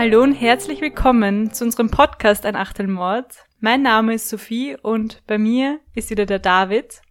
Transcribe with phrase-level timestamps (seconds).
[0.00, 3.34] Hallo und herzlich willkommen zu unserem Podcast Ein Achtelmord.
[3.58, 7.02] Mein Name ist Sophie und bei mir ist wieder der David.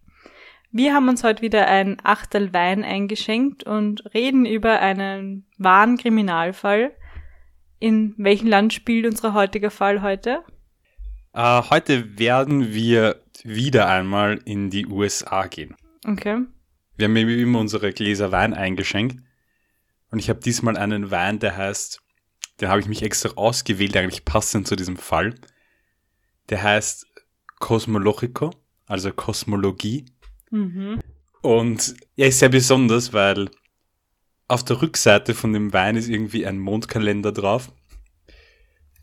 [0.72, 6.90] Wir haben uns heute wieder ein Achtel Wein eingeschenkt und reden über einen wahren Kriminalfall.
[7.78, 10.42] In welchem Land spielt unser heutiger Fall heute?
[11.32, 15.76] Uh, heute werden wir wieder einmal in die USA gehen.
[16.04, 16.40] Okay.
[16.96, 19.22] Wir haben wie immer unsere Gläser Wein eingeschenkt.
[20.10, 22.02] Und ich habe diesmal einen Wein, der heißt,
[22.60, 25.34] den habe ich mich extra ausgewählt, eigentlich passend zu diesem Fall.
[26.48, 27.06] Der heißt
[27.58, 28.50] Cosmologico,
[28.86, 30.06] also Kosmologie.
[30.50, 31.00] Mhm.
[31.42, 33.50] Und er ist sehr besonders, weil
[34.48, 37.72] auf der Rückseite von dem Wein ist irgendwie ein Mondkalender drauf.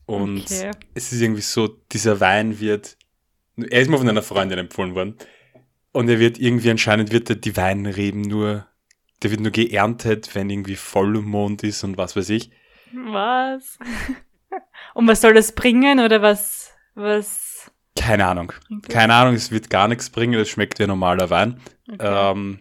[0.05, 0.71] Und Okay.
[0.93, 2.97] es ist irgendwie so, dieser Wein wird,
[3.57, 5.15] er ist mir von einer Freundin empfohlen worden.
[5.91, 8.67] Und er wird irgendwie, anscheinend wird er die Weinreben nur,
[9.23, 12.51] der wird nur geerntet, wenn irgendwie Vollmond ist und was weiß ich.
[12.93, 13.77] Was?
[14.93, 17.71] und was soll das bringen oder was, was?
[17.97, 18.53] Keine Ahnung.
[18.89, 21.59] Keine Ahnung, es wird gar nichts bringen, das schmeckt wie ein normaler Wein.
[21.91, 21.97] Okay.
[21.99, 22.59] Ähm,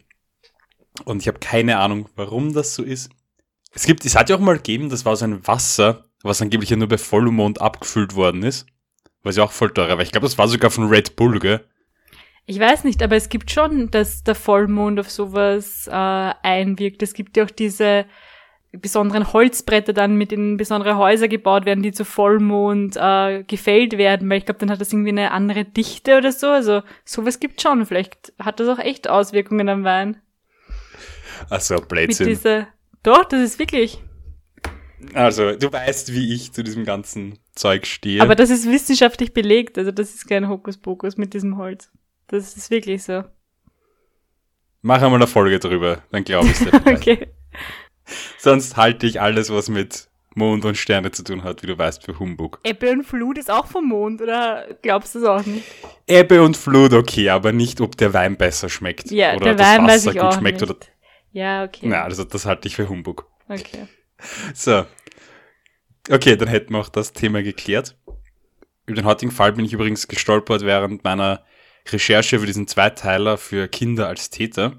[1.05, 3.11] und ich habe keine Ahnung, warum das so ist.
[3.73, 6.71] Es gibt, es hat ja auch mal gegeben, das war so ein Wasser, was angeblich
[6.71, 8.67] ja nur bei Vollmond abgefüllt worden ist.
[9.23, 10.03] Was ja auch voll teuer war.
[10.03, 11.65] Ich glaube, das war sogar von Red Bull, gell?
[12.47, 17.03] Ich weiß nicht, aber es gibt schon, dass der Vollmond auf sowas äh, einwirkt.
[17.03, 18.07] Es gibt ja auch diese
[18.81, 24.29] besonderen Holzbretter dann, mit denen besondere Häuser gebaut werden, die zu Vollmond äh, gefällt werden,
[24.29, 26.49] weil ich glaube, dann hat das irgendwie eine andere Dichte oder so.
[26.49, 27.87] Also sowas gibt schon.
[27.87, 30.21] Vielleicht hat das auch echt Auswirkungen am Wein.
[31.51, 32.29] Also, Mit Blödsinn.
[32.29, 32.69] dieser.
[33.03, 34.03] Doch, das ist wirklich.
[35.13, 38.23] Also, du weißt, wie ich zu diesem ganzen Zeug stehe.
[38.23, 39.79] Aber das ist wissenschaftlich belegt.
[39.79, 41.91] Also das ist kein Hokuspokus mit diesem Holz.
[42.29, 43.25] Das ist wirklich so.
[44.83, 46.73] Mach einmal eine Folge drüber, dann glaube ich dir.
[46.87, 47.29] Okay.
[48.39, 52.05] Sonst halte ich alles, was mit Mond und Sterne zu tun hat, wie du weißt,
[52.05, 52.61] für Humbug.
[52.63, 55.65] Ebbe und Flut ist auch vom Mond, oder glaubst du es auch nicht?
[56.07, 59.11] Ebbe und Flut, okay, aber nicht, ob der Wein besser schmeckt.
[59.11, 60.61] Ja, oder der das Wein Wasser gut schmeckt.
[60.61, 60.71] nicht.
[60.71, 60.79] Oder,
[61.33, 61.87] Ja, okay.
[61.89, 63.27] na, also das halte ich für Humbug.
[63.49, 63.87] Okay.
[64.55, 64.85] So.
[66.11, 67.97] Okay, dann hätten wir auch das Thema geklärt.
[68.87, 71.45] Über den heutigen Fall bin ich übrigens gestolpert während meiner
[71.89, 74.75] Recherche für diesen Zweiteiler für Kinder als Täter,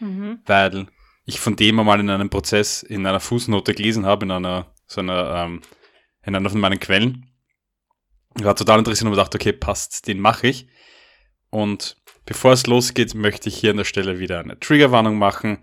[0.00, 0.40] Mhm.
[0.46, 0.86] weil
[1.24, 5.00] ich von dem einmal in einem Prozess in einer Fußnote gelesen habe, in einer, so
[5.00, 5.62] einer, ähm,
[6.22, 7.30] in einer von meinen Quellen.
[8.34, 10.66] War total interessiert und mir gedacht, okay, passt, den mache ich.
[11.50, 11.96] Und
[12.26, 15.58] bevor es losgeht, möchte ich hier an der Stelle wieder eine Triggerwarnung machen.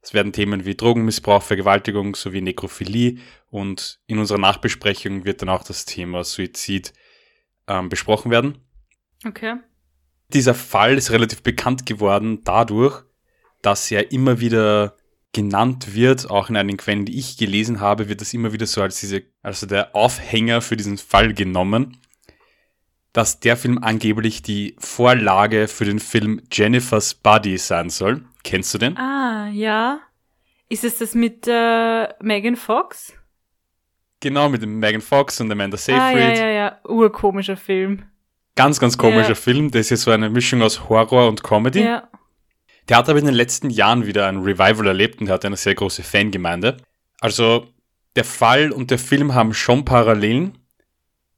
[0.00, 3.18] Es werden Themen wie Drogenmissbrauch, Vergewaltigung sowie Nekrophilie
[3.50, 6.92] und in unserer Nachbesprechung wird dann auch das Thema Suizid
[7.68, 8.58] ähm, besprochen werden.
[9.26, 9.56] Okay.
[10.28, 13.02] Dieser Fall ist relativ bekannt geworden dadurch,
[13.60, 14.96] dass er immer wieder
[15.32, 18.82] genannt wird, auch in einigen Quellen, die ich gelesen habe, wird das immer wieder so
[18.82, 21.96] als diese, also der Aufhänger für diesen Fall genommen,
[23.12, 28.24] dass der Film angeblich die Vorlage für den Film Jennifer's Body sein soll.
[28.44, 28.96] Kennst du den?
[28.96, 30.00] Ah, ja.
[30.68, 33.12] Ist es das mit äh, Megan Fox?
[34.20, 36.20] Genau, mit dem Megan Fox und Amanda Ah, Seyfried.
[36.20, 36.78] ja, ja, ja.
[36.88, 38.04] Urkomischer Film.
[38.54, 39.34] Ganz, ganz komischer Ja.
[39.34, 39.70] Film.
[39.70, 41.80] Das ist so eine Mischung aus Horror und Comedy.
[41.84, 42.08] Ja.
[42.88, 45.74] Der hat aber in den letzten Jahren wieder ein Revival erlebt und hat eine sehr
[45.74, 46.78] große Fangemeinde.
[47.20, 47.68] Also
[48.16, 50.58] der Fall und der Film haben schon Parallelen.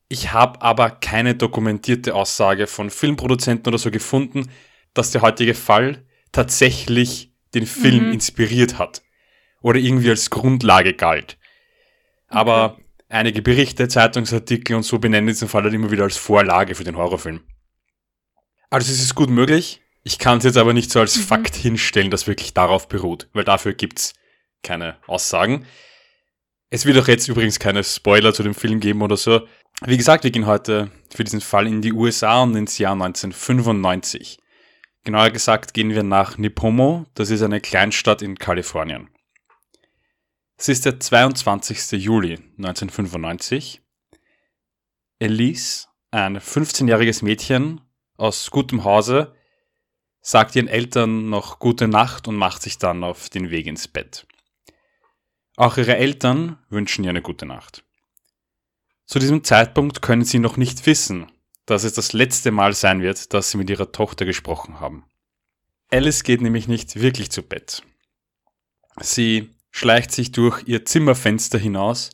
[0.08, 4.50] Ich habe aber keine dokumentierte Aussage von Filmproduzenten oder so gefunden,
[4.94, 8.12] dass der heutige Fall tatsächlich den Film Mhm.
[8.14, 9.02] inspiriert hat
[9.60, 11.38] oder irgendwie als Grundlage galt.
[12.28, 12.78] Aber
[13.08, 16.96] einige Berichte, Zeitungsartikel und so benennen diesen Fall halt immer wieder als Vorlage für den
[16.96, 17.40] Horrorfilm.
[18.70, 19.80] Also es ist gut möglich.
[20.04, 21.22] Ich kann es jetzt aber nicht so als Mhm.
[21.22, 24.14] Fakt hinstellen, dass wirklich darauf beruht, weil dafür gibt's
[24.62, 25.66] keine Aussagen.
[26.70, 29.46] Es wird auch jetzt übrigens keine Spoiler zu dem Film geben oder so.
[29.84, 34.38] Wie gesagt, wir gehen heute für diesen Fall in die USA und ins Jahr 1995.
[35.04, 39.08] Genauer gesagt gehen wir nach Nipomo, das ist eine Kleinstadt in Kalifornien.
[40.56, 41.92] Es ist der 22.
[41.92, 43.82] Juli 1995.
[45.18, 47.80] Elise, ein 15-jähriges Mädchen
[48.16, 49.34] aus gutem Hause,
[50.26, 54.26] sagt ihren Eltern noch gute Nacht und macht sich dann auf den Weg ins Bett.
[55.56, 57.84] Auch ihre Eltern wünschen ihr eine gute Nacht.
[59.04, 61.30] Zu diesem Zeitpunkt können sie noch nicht wissen,
[61.66, 65.04] dass es das letzte Mal sein wird, dass sie mit ihrer Tochter gesprochen haben.
[65.90, 67.82] Alice geht nämlich nicht wirklich zu Bett.
[68.98, 72.10] Sie schleicht sich durch ihr Zimmerfenster hinaus,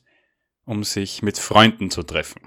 [0.65, 2.43] um sich mit Freunden zu treffen.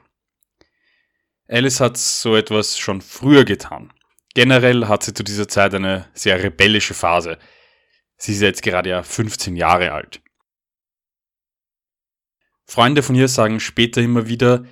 [1.48, 3.94] Alice hat so etwas schon früher getan.
[4.34, 7.38] Generell hat sie zu dieser Zeit eine sehr rebellische Phase.
[8.18, 10.22] Sie ist jetzt gerade ja 15 Jahre alt.
[12.66, 14.66] Freunde von ihr sagen später immer wieder,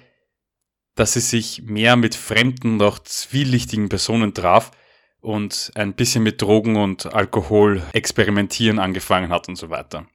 [0.95, 4.71] dass sie sich mehr mit fremden und auch zwielichtigen Personen traf
[5.19, 10.07] und ein bisschen mit Drogen und Alkohol experimentieren angefangen hat und so weiter.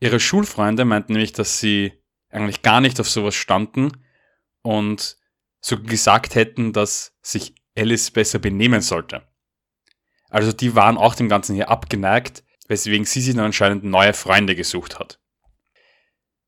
[0.00, 1.92] Ihre Schulfreunde meinten nämlich, dass sie
[2.30, 3.92] eigentlich gar nicht auf sowas standen
[4.62, 5.18] und
[5.60, 9.22] so gesagt hätten, dass sich Alice besser benehmen sollte.
[10.30, 14.54] Also die waren auch dem Ganzen hier abgeneigt, weswegen sie sich dann anscheinend neue Freunde
[14.56, 15.20] gesucht hat.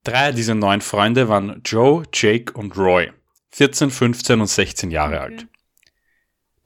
[0.04, 3.12] Drei dieser neuen Freunde waren Joe, Jake und Roy,
[3.52, 5.22] 14, 15 und 16 Jahre okay.
[5.22, 5.46] alt.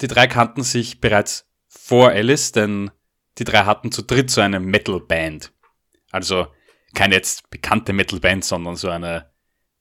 [0.00, 2.90] Die drei kannten sich bereits vor Alice, denn
[3.38, 5.52] die drei hatten zu dritt so eine Metal-Band.
[6.11, 6.49] Also
[6.94, 9.31] keine jetzt bekannte Metal-Band, sondern so eine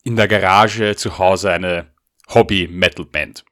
[0.03, 1.93] in der Garage zu Hause eine
[2.29, 3.43] Hobby-Metal-Band.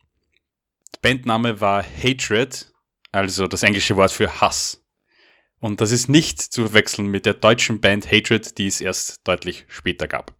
[1.02, 2.74] Bandname war Hatred,
[3.12, 4.84] also das englische Wort für Hass.
[5.60, 9.66] Und das ist nicht zu verwechseln mit der deutschen Band Hatred, die es erst deutlich
[9.68, 10.34] später gab.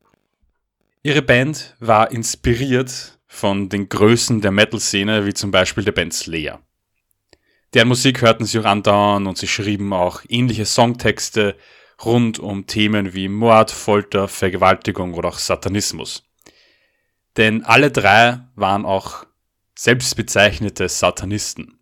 [1.04, 6.62] Ihre Band war inspiriert von den Größen der Metal-Szene, wie zum Beispiel der Band Slayer.
[7.74, 11.58] Deren Musik hörten sie auch andauern und sie schrieben auch ähnliche Songtexte
[12.04, 16.24] rund um Themen wie Mord, Folter, Vergewaltigung oder auch Satanismus.
[17.38, 19.25] Denn alle drei waren auch
[19.76, 21.80] selbstbezeichnete Satanisten.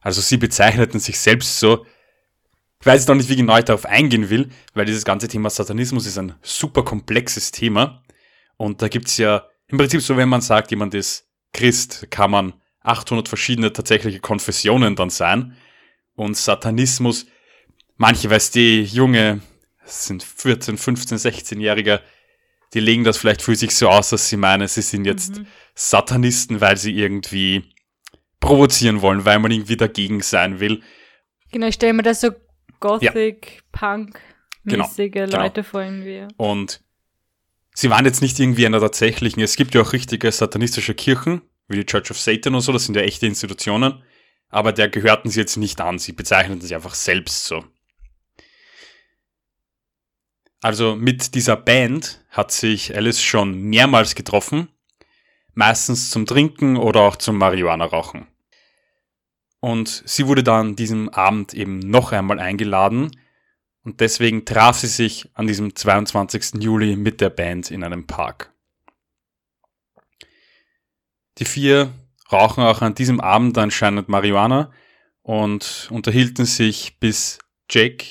[0.00, 1.86] Also sie bezeichneten sich selbst so.
[2.80, 6.06] Ich weiß noch nicht, wie genau ich darauf eingehen will, weil dieses ganze Thema Satanismus
[6.06, 8.02] ist ein super komplexes Thema.
[8.56, 12.52] Und da gibt's ja im Prinzip so, wenn man sagt, jemand ist Christ, kann man
[12.80, 15.56] 800 verschiedene tatsächliche Konfessionen dann sein.
[16.14, 17.26] Und Satanismus
[17.96, 19.40] manche, weißt die junge,
[19.84, 22.00] sind 14, 15, 16-Jährige,
[22.74, 25.46] die legen das vielleicht für sich so aus, dass sie meinen, sie sind jetzt mhm.
[25.74, 27.62] Satanisten, weil sie irgendwie
[28.40, 30.82] provozieren wollen, weil man irgendwie dagegen sein will.
[31.52, 32.30] Genau, ich stelle mir das so
[32.80, 33.62] Gothic, ja.
[33.72, 35.70] Punk-mäßige genau, genau, Leute genau.
[35.70, 36.26] vor irgendwie.
[36.36, 36.82] Und
[37.72, 41.76] sie waren jetzt nicht irgendwie einer tatsächlichen, es gibt ja auch richtige satanistische Kirchen, wie
[41.76, 44.02] die Church of Satan und so, das sind ja echte Institutionen,
[44.48, 47.64] aber der gehörten sie jetzt nicht an, sie bezeichneten sich einfach selbst so.
[50.64, 54.70] Also mit dieser Band hat sich Alice schon mehrmals getroffen,
[55.52, 58.26] meistens zum Trinken oder auch zum Marihuana-Rauchen.
[59.60, 63.10] Und sie wurde dann diesem Abend eben noch einmal eingeladen
[63.82, 66.62] und deswegen traf sie sich an diesem 22.
[66.62, 68.50] Juli mit der Band in einem Park.
[71.36, 71.92] Die vier
[72.32, 74.72] rauchen auch an diesem Abend anscheinend Marihuana
[75.20, 77.38] und unterhielten sich, bis
[77.68, 78.06] Jake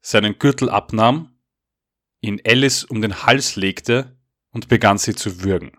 [0.00, 1.34] seinen Gürtel abnahm
[2.20, 4.16] ihn Alice um den Hals legte
[4.50, 5.72] und begann sie zu würgen.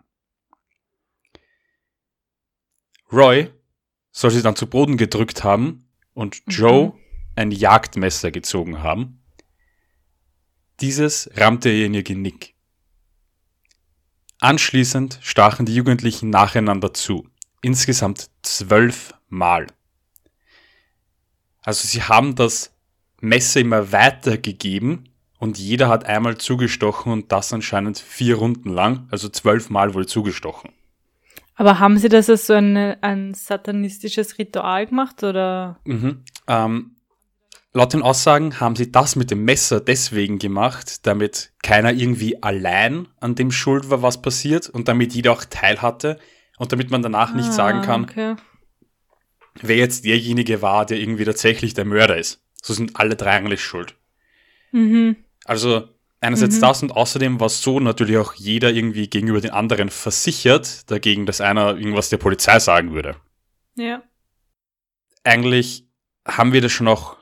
[3.12, 3.52] Roy
[4.12, 6.54] soll sie dann zu Boden gedrückt haben und mhm.
[6.54, 7.00] Joe
[7.36, 9.24] ein Jagdmesser gezogen haben.
[10.80, 12.56] Dieses rammte ihr in ihr Genick.
[14.40, 17.28] Anschließend stachen die Jugendlichen nacheinander zu,
[17.62, 19.68] insgesamt zwölf Mal.
[21.62, 22.74] Also sie haben das
[23.20, 25.09] Messer immer weitergegeben
[25.40, 30.72] und jeder hat einmal zugestochen und das anscheinend vier Runden lang, also zwölfmal wohl zugestochen.
[31.56, 35.80] Aber haben sie das als so eine, ein satanistisches Ritual gemacht oder?
[35.86, 36.24] Mhm.
[36.48, 36.96] Ähm,
[37.74, 43.08] laut den Aussagen haben sie das mit dem Messer deswegen gemacht, damit keiner irgendwie allein
[43.20, 46.20] an dem schuld war, was passiert und damit jeder auch teil hatte
[46.58, 48.36] und damit man danach ah, nicht sagen kann, okay.
[49.62, 52.42] wer jetzt derjenige war, der irgendwie tatsächlich der Mörder ist.
[52.62, 53.96] So sind alle drei eigentlich schuld.
[54.72, 55.18] Mhm.
[55.46, 55.88] Also
[56.22, 56.62] einerseits mhm.
[56.62, 61.42] das und außerdem war so natürlich auch jeder irgendwie gegenüber den anderen versichert, dagegen, dass
[61.42, 63.16] einer irgendwas der Polizei sagen würde.
[63.76, 64.04] Ja.
[65.24, 65.86] Eigentlich
[66.26, 67.18] haben wir das schon auch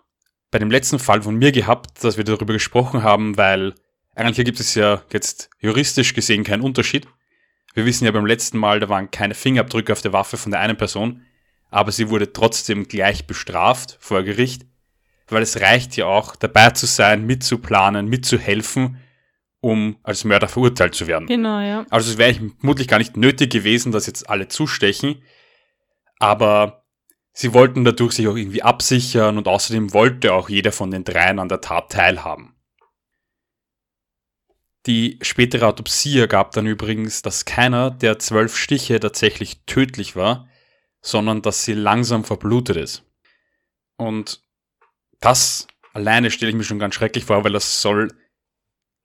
[0.52, 3.76] bei dem letzten Fall von mir gehabt, dass wir darüber gesprochen haben, weil
[4.16, 7.08] eigentlich gibt es ja jetzt juristisch gesehen keinen Unterschied.
[7.74, 10.62] Wir wissen ja beim letzten Mal, da waren keine Fingerabdrücke auf der Waffe von der
[10.62, 11.22] einen Person,
[11.70, 14.66] aber sie wurde trotzdem gleich bestraft vor Gericht
[15.30, 18.98] weil es reicht ja auch, dabei zu sein, mitzuplanen, mitzuhelfen,
[19.60, 21.28] um als Mörder verurteilt zu werden.
[21.28, 21.86] Genau, ja.
[21.90, 25.22] Also es wäre vermutlich gar nicht nötig gewesen, dass jetzt alle zustechen,
[26.20, 26.86] aber
[27.34, 31.40] sie wollten dadurch sich auch irgendwie absichern und außerdem wollte auch jeder von den dreien
[31.40, 32.56] an der Tat teilhaben.
[34.86, 40.48] Die spätere Autopsie ergab dann übrigens, dass keiner der zwölf Stiche tatsächlich tödlich war,
[41.02, 43.04] sondern dass sie langsam verblutet ist.
[43.98, 44.47] Und
[45.20, 48.14] das alleine stelle ich mir schon ganz schrecklich vor, weil das soll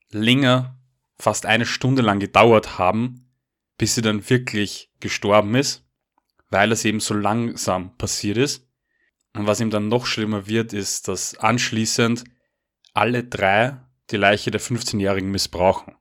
[0.09, 0.79] länger,
[1.17, 3.31] fast eine Stunde lang gedauert haben,
[3.77, 5.83] bis sie dann wirklich gestorben ist,
[6.49, 8.67] weil es eben so langsam passiert ist.
[9.35, 12.23] Und was ihm dann noch schlimmer wird, ist, dass anschließend
[12.93, 15.95] alle drei die Leiche der 15-Jährigen missbrauchen.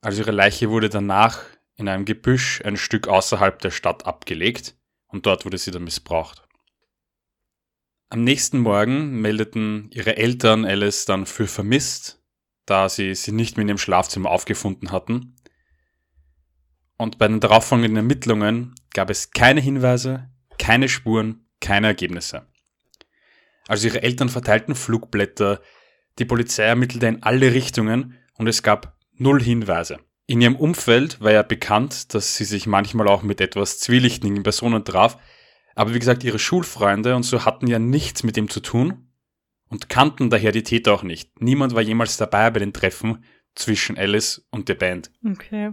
[0.00, 1.42] Also ihre Leiche wurde danach
[1.74, 4.76] in einem Gebüsch ein Stück außerhalb der Stadt abgelegt
[5.08, 6.47] und dort wurde sie dann missbraucht.
[8.10, 12.22] Am nächsten Morgen meldeten ihre Eltern Alice dann für vermisst,
[12.64, 15.36] da sie sie nicht mehr in ihrem Schlafzimmer aufgefunden hatten.
[16.96, 22.46] Und bei den darauffolgenden Ermittlungen gab es keine Hinweise, keine Spuren, keine Ergebnisse.
[23.66, 25.60] Also ihre Eltern verteilten Flugblätter,
[26.18, 29.98] die Polizei ermittelte in alle Richtungen und es gab null Hinweise.
[30.26, 34.84] In ihrem Umfeld war ja bekannt, dass sie sich manchmal auch mit etwas zwielichtigen Personen
[34.84, 35.18] traf,
[35.78, 39.12] aber wie gesagt, ihre Schulfreunde und so hatten ja nichts mit ihm zu tun
[39.68, 41.40] und kannten daher die Täter auch nicht.
[41.40, 43.22] Niemand war jemals dabei bei den Treffen
[43.54, 45.12] zwischen Alice und der Band.
[45.24, 45.70] Okay,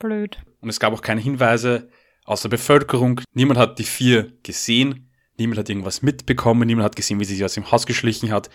[0.00, 0.42] blöd.
[0.60, 1.88] Und es gab auch keine Hinweise
[2.24, 3.20] aus der Bevölkerung.
[3.34, 7.44] Niemand hat die vier gesehen, niemand hat irgendwas mitbekommen, niemand hat gesehen, wie sie sich
[7.44, 8.50] aus dem Haus geschlichen hat.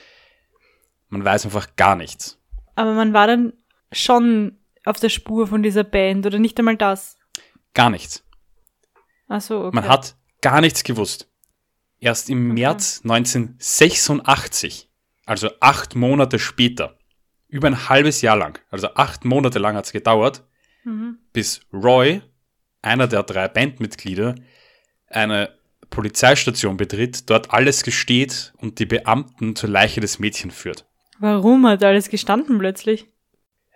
[1.08, 2.38] Man weiß einfach gar nichts.
[2.76, 3.54] Aber man war dann
[3.94, 7.18] schon auf der Spur von dieser Band oder nicht einmal das?
[7.74, 8.26] Gar nichts.
[9.30, 9.76] Ach so, okay.
[9.76, 11.28] Man hat gar nichts gewusst.
[12.00, 12.62] Erst im Okay.
[12.62, 14.90] März 1986,
[15.26, 16.98] also acht Monate später,
[17.48, 20.44] über ein halbes Jahr lang, also acht Monate lang hat es gedauert,
[20.84, 21.20] Mhm.
[21.32, 22.22] bis Roy,
[22.82, 24.36] einer der drei Bandmitglieder,
[25.08, 25.56] eine
[25.92, 30.86] Polizeistation betritt, dort alles gesteht und die Beamten zur Leiche des Mädchens führt.
[31.20, 33.06] Warum hat alles gestanden plötzlich?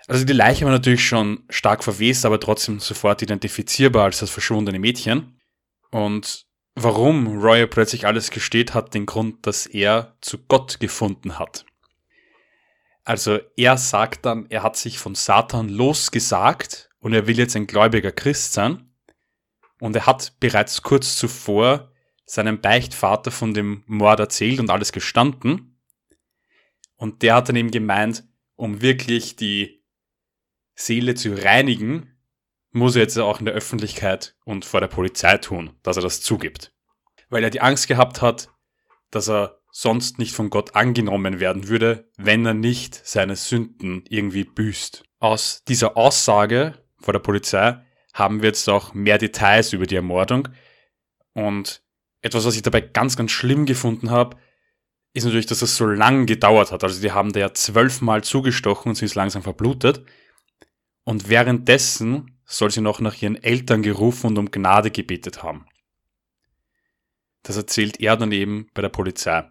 [0.08, 4.80] Also die Leiche war natürlich schon stark verwest, aber trotzdem sofort identifizierbar als das verschwundene
[4.80, 5.40] Mädchen.
[5.92, 6.46] Und
[6.76, 11.66] warum Roy plötzlich alles gesteht, hat den Grund, dass er zu Gott gefunden hat.
[13.04, 17.68] Also er sagt dann, er hat sich von Satan losgesagt und er will jetzt ein
[17.68, 18.90] gläubiger Christ sein.
[19.80, 21.92] Und er hat bereits kurz zuvor
[22.26, 25.80] seinem Beichtvater von dem Mord erzählt und alles gestanden.
[26.96, 28.24] Und der hat dann eben gemeint,
[28.56, 29.84] um wirklich die
[30.74, 32.15] Seele zu reinigen,
[32.76, 36.22] muss er jetzt auch in der Öffentlichkeit und vor der Polizei tun, dass er das
[36.22, 36.74] zugibt.
[37.30, 38.50] Weil er die Angst gehabt hat,
[39.12, 44.44] dass er sonst nicht von Gott angenommen werden würde, wenn er nicht seine Sünden irgendwie
[44.44, 45.04] büßt.
[45.20, 47.82] Aus dieser Aussage vor der Polizei
[48.14, 50.50] haben wir jetzt auch mehr Details über die Ermordung.
[51.34, 51.82] Und
[52.22, 54.38] etwas, was ich dabei ganz, ganz schlimm gefunden habe,
[55.14, 56.84] ist natürlich, dass es so lang gedauert hat.
[56.84, 60.06] Also die haben da ja zwölfmal zugestochen und sie ist langsam verblutet.
[61.06, 65.66] Und währenddessen soll sie noch nach ihren Eltern gerufen und um Gnade gebetet haben.
[67.44, 69.50] Das erzählt er dann eben bei der Polizei.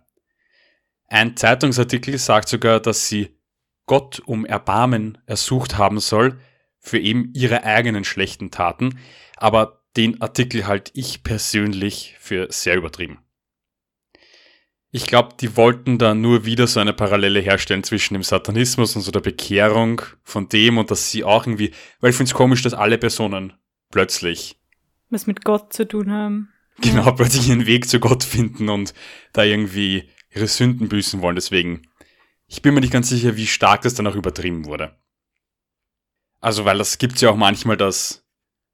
[1.08, 3.38] Ein Zeitungsartikel sagt sogar, dass sie
[3.86, 6.40] Gott um Erbarmen ersucht haben soll
[6.80, 8.98] für eben ihre eigenen schlechten Taten,
[9.36, 13.23] aber den Artikel halte ich persönlich für sehr übertrieben.
[14.96, 19.02] Ich glaube, die wollten da nur wieder so eine Parallele herstellen zwischen dem Satanismus und
[19.02, 22.62] so der Bekehrung von dem und dass sie auch irgendwie, weil ich finde es komisch,
[22.62, 23.54] dass alle Personen
[23.90, 24.56] plötzlich,
[25.10, 26.50] Was mit Gott zu tun haben.
[26.80, 28.94] genau, plötzlich ihren Weg zu Gott finden und
[29.32, 31.34] da irgendwie ihre Sünden büßen wollen.
[31.34, 31.82] Deswegen,
[32.46, 34.96] ich bin mir nicht ganz sicher, wie stark das dann auch übertrieben wurde.
[36.40, 38.24] Also, weil das gibt's ja auch manchmal, dass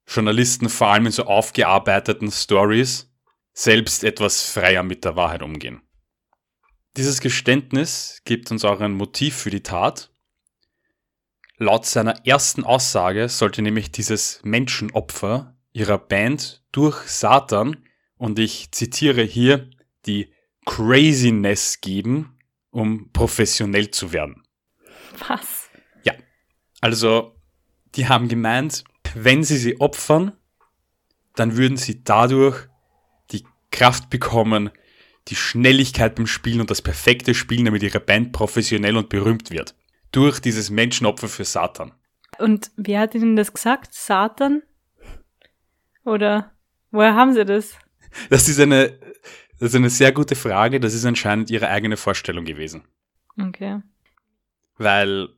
[0.05, 3.11] Journalisten vor allem in so aufgearbeiteten Stories
[3.53, 5.81] selbst etwas freier mit der Wahrheit umgehen.
[6.97, 10.11] Dieses Geständnis gibt uns auch ein Motiv für die Tat.
[11.57, 17.85] Laut seiner ersten Aussage sollte nämlich dieses Menschenopfer ihrer Band durch Satan,
[18.17, 19.69] und ich zitiere hier,
[20.05, 20.31] die
[20.65, 22.37] Craziness geben,
[22.69, 24.43] um professionell zu werden.
[25.27, 25.71] Was?
[26.81, 27.35] Also,
[27.95, 28.83] die haben gemeint,
[29.13, 30.35] wenn sie sie opfern,
[31.35, 32.67] dann würden sie dadurch
[33.31, 34.71] die Kraft bekommen,
[35.27, 39.75] die Schnelligkeit beim Spielen und das perfekte Spielen, damit ihre Band professionell und berühmt wird.
[40.11, 41.93] Durch dieses Menschenopfer für Satan.
[42.37, 43.93] Und wer hat Ihnen das gesagt?
[43.93, 44.63] Satan?
[46.03, 46.51] Oder
[46.89, 47.75] woher haben Sie das?
[48.29, 48.99] Das ist eine,
[49.59, 50.79] das ist eine sehr gute Frage.
[50.79, 52.83] Das ist anscheinend ihre eigene Vorstellung gewesen.
[53.39, 53.81] Okay.
[54.77, 55.29] Weil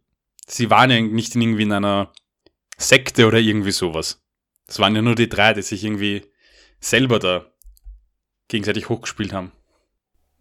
[0.48, 2.12] sie waren ja nicht irgendwie in einer
[2.78, 4.24] Sekte oder irgendwie sowas.
[4.66, 6.25] Das waren ja nur die drei, die sich irgendwie
[6.80, 7.46] selber da
[8.48, 9.52] gegenseitig hochgespielt haben.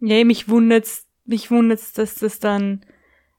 [0.05, 2.85] Ja, mich wundert's, mich wundert's, dass das dann,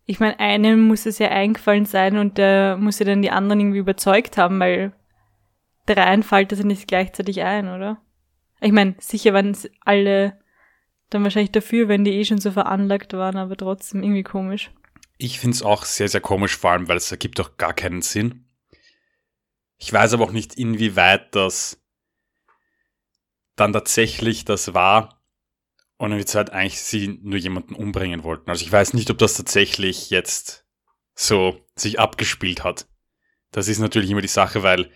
[0.06, 3.61] ich meine, einem muss es ja eingefallen sein und der muss ja dann die anderen
[3.61, 4.94] irgendwie überzeugt haben, weil
[5.85, 8.00] dreien fällt das ja nicht gleichzeitig ein, oder?
[8.62, 10.40] Ich meine, sicher waren alle
[11.11, 14.71] dann wahrscheinlich dafür, wenn die eh schon so veranlagt waren, aber trotzdem irgendwie komisch.
[15.18, 18.00] Ich finde es auch sehr, sehr komisch, vor allem, weil es ergibt doch gar keinen
[18.00, 18.49] Sinn.
[19.76, 21.78] Ich weiß aber auch nicht, inwieweit das
[23.54, 25.21] dann tatsächlich das war
[26.04, 28.50] Und in der Zeit eigentlich sie nur jemanden umbringen wollten.
[28.50, 30.66] Also ich weiß nicht, ob das tatsächlich jetzt
[31.14, 32.87] so sich abgespielt hat.
[33.52, 34.90] Das ist natürlich immer die Sache, weil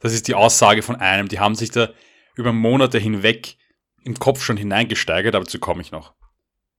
[0.00, 1.90] das ist die Aussage von einem, die haben sich da
[2.34, 3.58] über Monate hinweg
[4.04, 6.14] im Kopf schon hineingesteigert, aber dazu komme ich noch.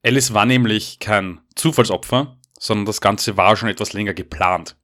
[0.03, 4.77] Alice war nämlich kein Zufallsopfer, sondern das Ganze war schon etwas länger geplant.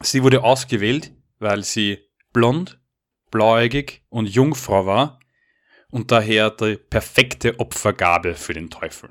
[0.00, 1.98] Sie wurde ausgewählt, weil sie
[2.32, 2.80] blond,
[3.30, 5.20] blauäugig und Jungfrau war
[5.96, 9.08] und daher die perfekte Opfergabe für den Teufel.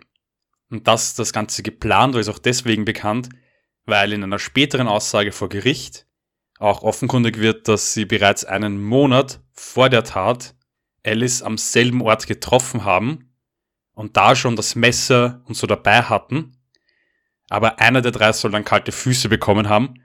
[0.69, 3.29] Und dass das Ganze geplant war, ist auch deswegen bekannt,
[3.85, 6.05] weil in einer späteren Aussage vor Gericht
[6.59, 10.53] auch offenkundig wird, dass sie bereits einen Monat vor der Tat
[11.03, 13.33] Alice am selben Ort getroffen haben
[13.95, 16.55] und da schon das Messer und so dabei hatten.
[17.49, 20.03] Aber einer der drei soll dann kalte Füße bekommen haben.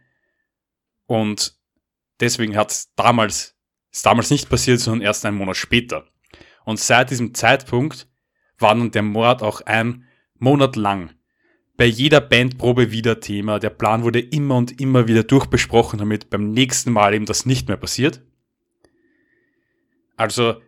[1.04, 1.58] Und
[2.20, 3.54] deswegen hat es damals,
[4.02, 6.06] damals nicht passiert, sondern erst einen Monat später.
[6.70, 8.06] Und seit diesem Zeitpunkt
[8.56, 10.04] war dann der Mord auch ein
[10.38, 11.10] Monat lang
[11.76, 13.58] bei jeder Bandprobe wieder Thema.
[13.58, 17.66] Der Plan wurde immer und immer wieder durchbesprochen, damit beim nächsten Mal eben das nicht
[17.66, 18.22] mehr passiert.
[20.16, 20.62] Also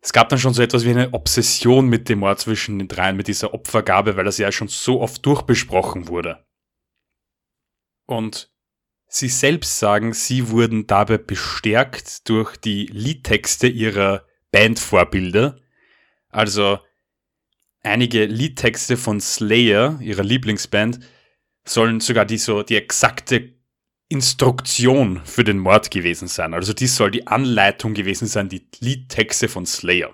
[0.00, 3.16] es gab dann schon so etwas wie eine Obsession mit dem Mord zwischen den dreien,
[3.16, 6.46] mit dieser Opfergabe, weil das ja schon so oft durchbesprochen wurde.
[8.06, 8.52] Und
[9.08, 15.56] sie selbst sagen, sie wurden dabei bestärkt durch die Liedtexte ihrer Bandvorbilder.
[16.28, 16.78] Also
[17.82, 21.00] einige Liedtexte von Slayer, ihrer Lieblingsband,
[21.64, 23.54] sollen sogar die so die exakte
[24.08, 26.52] Instruktion für den Mord gewesen sein.
[26.52, 30.12] Also dies soll die Anleitung gewesen sein, die Liedtexte von Slayer.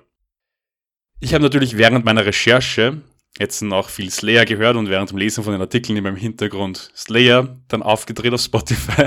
[1.19, 3.01] Ich habe natürlich während meiner Recherche
[3.39, 6.91] jetzt noch viel Slayer gehört und während dem Lesen von den Artikeln in meinem Hintergrund
[6.95, 9.07] Slayer dann aufgedreht auf Spotify,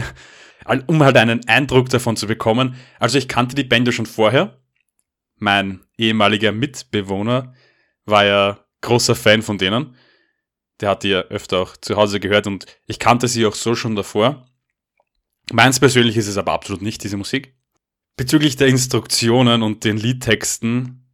[0.88, 2.75] um halt einen Eindruck davon zu bekommen.
[3.00, 4.59] Also ich kannte die Band schon vorher.
[5.39, 7.53] Mein ehemaliger Mitbewohner
[8.05, 9.96] war ja großer Fan von denen.
[10.79, 13.75] Der hat die ja öfter auch zu Hause gehört und ich kannte sie auch so
[13.75, 14.46] schon davor.
[15.51, 17.55] Meins persönlich ist es aber absolut nicht, diese Musik.
[18.16, 21.05] Bezüglich der Instruktionen und den Liedtexten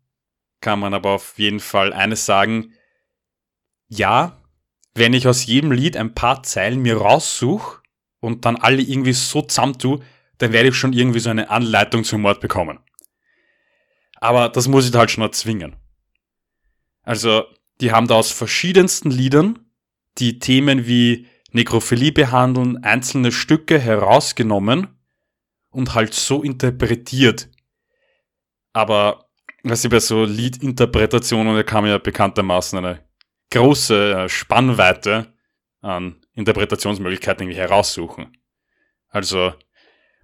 [0.59, 2.73] kann man aber auf jeden Fall eines sagen.
[3.87, 4.41] Ja,
[4.95, 7.81] wenn ich aus jedem Lied ein paar Zeilen mir raussuche
[8.19, 9.99] und dann alle irgendwie so zusammentue,
[10.37, 12.79] dann werde ich schon irgendwie so eine Anleitung zum Mord bekommen.
[14.15, 15.75] Aber das muss ich halt schon erzwingen.
[17.03, 17.45] Also,
[17.81, 19.59] die haben da aus verschiedensten Liedern
[20.17, 24.87] die Themen wie Nekrophilie behandeln, einzelne Stücke herausgenommen
[25.69, 27.49] und halt so interpretiert.
[28.73, 29.29] Aber,
[29.63, 33.05] was ich bei so Liedinterpretationen, da kann man ja bekanntermaßen eine
[33.51, 35.33] große äh, Spannweite
[35.81, 38.37] an Interpretationsmöglichkeiten irgendwie heraussuchen.
[39.09, 39.53] Also,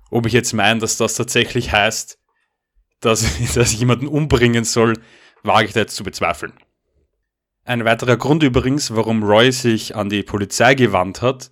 [0.09, 2.20] ob ich jetzt meine, dass das tatsächlich heißt,
[3.01, 3.21] dass,
[3.53, 4.93] dass ich jemanden umbringen soll,
[5.43, 6.53] wage ich da jetzt zu bezweifeln.
[7.63, 11.49] Ein weiterer Grund übrigens, warum Roy sich an die Polizei gewandt hat,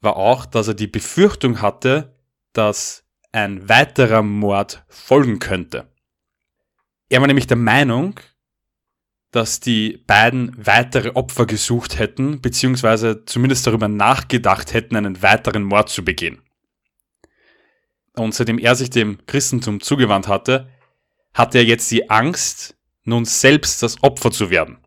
[0.00, 2.14] war auch, dass er die Befürchtung hatte,
[2.52, 5.92] dass ein weiterer Mord folgen könnte.
[7.08, 8.18] Er war nämlich der Meinung,
[9.30, 15.90] dass die beiden weitere Opfer gesucht hätten, beziehungsweise zumindest darüber nachgedacht hätten, einen weiteren Mord
[15.90, 16.40] zu begehen.
[18.16, 20.68] Und seitdem er sich dem Christentum zugewandt hatte,
[21.34, 24.78] hatte er jetzt die Angst, nun selbst das Opfer zu werden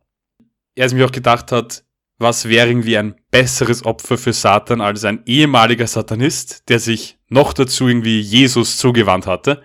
[0.79, 1.83] er sich auch gedacht hat,
[2.17, 7.53] was wäre irgendwie ein besseres Opfer für Satan als ein ehemaliger Satanist, der sich noch
[7.53, 9.61] dazu irgendwie Jesus zugewandt hatte.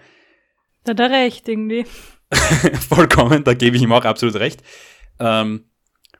[0.82, 1.86] Da hat er recht irgendwie.
[2.88, 4.62] Vollkommen, da gebe ich ihm auch absolut recht.
[5.20, 5.70] Ähm,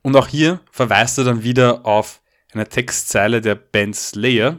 [0.02, 4.58] und auch hier verweist er dann wieder auf eine Textzeile der Band Slayer,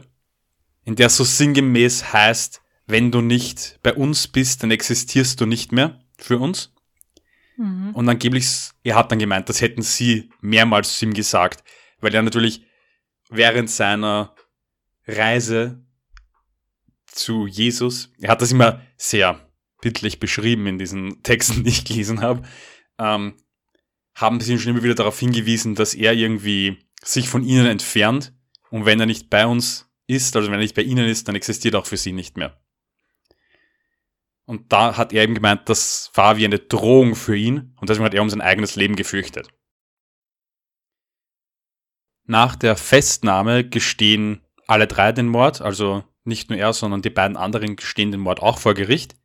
[0.84, 5.72] in der so sinngemäß heißt, wenn du nicht bei uns bist, dann existierst du nicht
[5.72, 6.72] mehr für uns.
[7.56, 7.94] Mhm.
[7.94, 8.46] Und angeblich,
[8.84, 11.64] er hat dann gemeint, das hätten sie mehrmals zu ihm gesagt,
[12.00, 12.64] weil er natürlich
[13.28, 14.34] während seiner
[15.06, 15.84] Reise
[17.06, 19.40] zu Jesus, er hat das immer sehr
[19.80, 22.42] bildlich beschrieben in diesen Texten, die ich gelesen habe,
[22.98, 23.34] ähm,
[24.14, 28.32] haben sie ihn schon immer wieder darauf hingewiesen, dass er irgendwie sich von ihnen entfernt
[28.70, 31.34] und wenn er nicht bei uns ist, also wenn er nicht bei ihnen ist, dann
[31.34, 32.58] existiert er auch für sie nicht mehr.
[34.46, 38.04] Und da hat er eben gemeint, das war wie eine Drohung für ihn und deswegen
[38.04, 39.48] hat er um sein eigenes Leben gefürchtet.
[42.24, 47.36] Nach der Festnahme gestehen alle drei den Mord, also nicht nur er, sondern die beiden
[47.36, 49.16] anderen gestehen den Mord auch vor Gericht.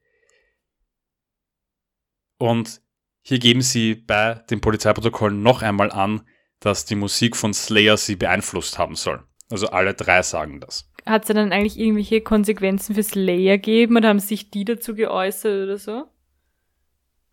[2.38, 2.82] Und
[3.22, 6.28] hier geben sie bei dem Polizeiprotokoll noch einmal an,
[6.60, 9.24] dass die Musik von Slayer sie beeinflusst haben soll.
[9.50, 14.10] Also alle drei sagen das hat es dann eigentlich irgendwelche Konsequenzen fürs Layer gegeben oder
[14.10, 16.06] haben sich die dazu geäußert oder so?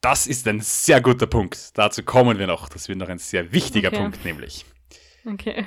[0.00, 1.76] Das ist ein sehr guter Punkt.
[1.76, 2.68] Dazu kommen wir noch.
[2.68, 3.98] Das wird noch ein sehr wichtiger Okay.
[3.98, 4.64] Punkt, nämlich.
[5.26, 5.66] Okay.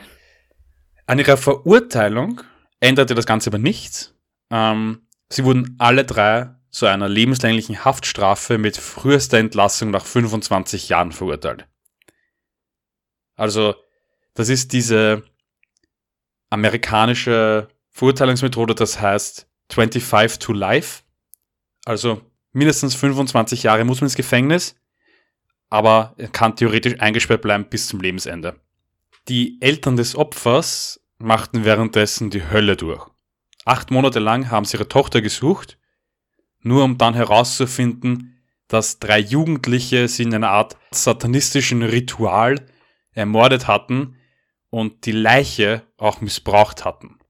[1.06, 2.42] An ihrer Verurteilung
[2.80, 4.16] änderte das Ganze aber nichts.
[4.50, 11.12] Ähm, sie wurden alle drei zu einer lebenslänglichen Haftstrafe mit frühester Entlassung nach 25 Jahren
[11.12, 11.68] verurteilt.
[13.36, 13.76] Also,
[14.34, 15.24] das ist diese
[16.50, 21.04] amerikanische Verurteilungsmethode, das heißt 25 to life.
[21.86, 24.75] Also mindestens 25 Jahre muss man ins Gefängnis,
[25.69, 28.60] aber er kann theoretisch eingesperrt bleiben bis zum Lebensende.
[29.27, 33.08] Die Eltern des Opfers machten währenddessen die Hölle durch.
[33.65, 35.77] Acht Monate lang haben sie ihre Tochter gesucht,
[36.62, 42.65] nur um dann herauszufinden, dass drei Jugendliche sie in einer Art satanistischen Ritual
[43.12, 44.15] ermordet hatten
[44.69, 47.21] und die Leiche auch missbraucht hatten.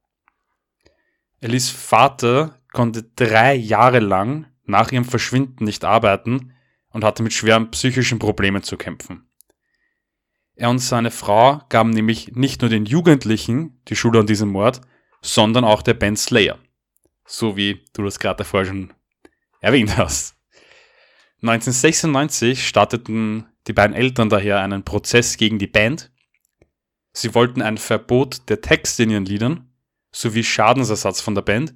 [1.42, 6.54] Elis Vater konnte drei Jahre lang nach ihrem Verschwinden nicht arbeiten
[6.90, 9.28] und hatte mit schweren psychischen Problemen zu kämpfen.
[10.56, 14.82] Er und seine Frau gaben nämlich nicht nur den Jugendlichen die Schuld an diesem Mord,
[15.22, 16.60] sondern auch der Band Slayer.
[17.26, 18.94] So wie du das gerade vorher schon
[19.62, 20.36] erwähnt hast.
[21.42, 26.12] 1996 starteten die beiden Eltern daher einen Prozess gegen die Band.
[27.14, 29.71] Sie wollten ein Verbot der Texte in ihren Liedern
[30.12, 31.76] sowie Schadensersatz von der Band,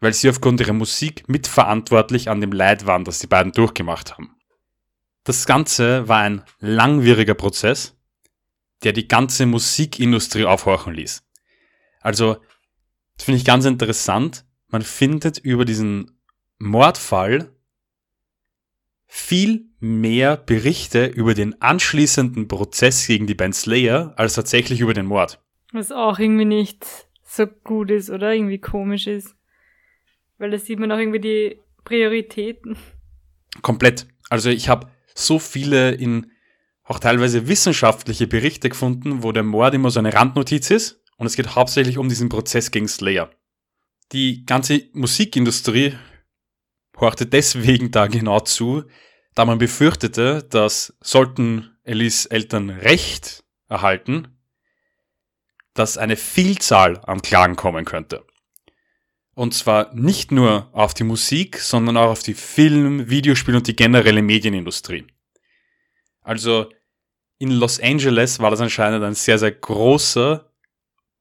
[0.00, 4.36] weil sie aufgrund ihrer Musik mitverantwortlich an dem Leid waren, das die beiden durchgemacht haben.
[5.24, 7.96] Das Ganze war ein langwieriger Prozess,
[8.84, 11.24] der die ganze Musikindustrie aufhorchen ließ.
[12.00, 12.36] Also,
[13.16, 14.44] das finde ich ganz interessant.
[14.68, 16.20] Man findet über diesen
[16.58, 17.52] Mordfall
[19.06, 25.06] viel mehr Berichte über den anschließenden Prozess gegen die Band Slayer als tatsächlich über den
[25.06, 25.42] Mord.
[25.72, 28.32] Was auch irgendwie nicht so gut ist, oder?
[28.32, 29.34] Irgendwie komisch ist.
[30.38, 32.76] Weil da sieht man auch irgendwie die Prioritäten.
[33.62, 34.06] Komplett.
[34.30, 36.30] Also ich habe so viele in
[36.84, 41.36] auch teilweise wissenschaftliche Berichte gefunden, wo der Mord immer so eine Randnotiz ist und es
[41.36, 43.30] geht hauptsächlich um diesen Prozess gegen Slayer.
[44.12, 45.94] Die ganze Musikindustrie
[46.96, 48.84] horchte deswegen da genau zu,
[49.34, 54.35] da man befürchtete, dass sollten Elis Eltern Recht erhalten,
[55.78, 58.24] dass eine Vielzahl an Klagen kommen könnte.
[59.34, 63.76] Und zwar nicht nur auf die Musik, sondern auch auf die Film-, Videospiel- und die
[63.76, 65.06] generelle Medienindustrie.
[66.22, 66.70] Also
[67.38, 70.50] in Los Angeles war das anscheinend ein sehr, sehr großer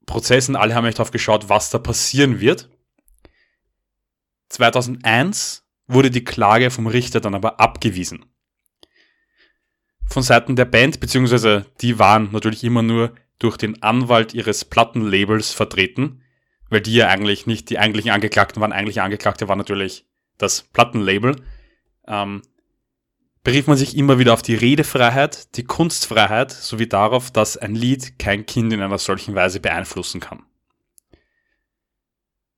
[0.06, 2.70] Prozess und alle haben echt darauf geschaut, was da passieren wird.
[4.50, 8.26] 2001 wurde die Klage vom Richter dann aber abgewiesen.
[10.08, 15.52] Von Seiten der Band, beziehungsweise die waren natürlich immer nur durch den Anwalt ihres Plattenlabels
[15.52, 16.22] vertreten,
[16.70, 18.74] weil die ja eigentlich nicht die eigentlichen Angeklagten waren.
[18.74, 20.06] Eigentliche Angeklagte war natürlich
[20.38, 21.36] das Plattenlabel.
[22.08, 22.42] Ähm,
[23.44, 28.18] berief man sich immer wieder auf die Redefreiheit, die Kunstfreiheit sowie darauf, dass ein Lied
[28.20, 30.44] kein Kind in einer solchen Weise beeinflussen kann.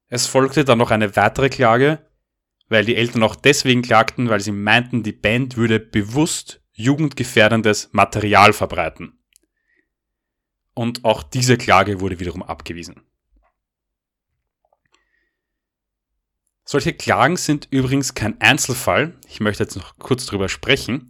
[0.07, 1.99] Es folgte dann noch eine weitere Klage,
[2.69, 8.53] weil die Eltern auch deswegen klagten, weil sie meinten, die Band würde bewusst jugendgefährdendes Material
[8.53, 9.16] verbreiten.
[10.77, 13.01] Und auch diese Klage wurde wiederum abgewiesen.
[16.65, 19.17] Solche Klagen sind übrigens kein Einzelfall.
[19.27, 21.09] Ich möchte jetzt noch kurz drüber sprechen.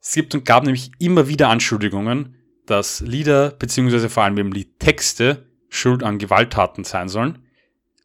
[0.00, 4.08] Es gibt und gab nämlich immer wieder Anschuldigungen, dass Lieder bzw.
[4.08, 7.46] vor allem eben Liedtexte schuld an Gewalttaten sein sollen.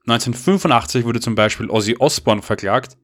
[0.07, 2.97] 1985 wurde zum Beispiel Ozzy Osbourne verklagt,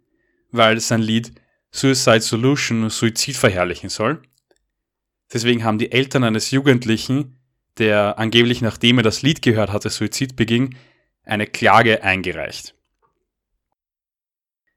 [0.51, 1.31] weil sein Lied
[1.71, 4.23] Suicide Solution Suizid verherrlichen soll.
[5.31, 7.37] Deswegen haben die Eltern eines Jugendlichen,
[7.77, 10.75] der angeblich nachdem er das Lied gehört hatte Suizid beging,
[11.23, 12.75] eine Klage eingereicht.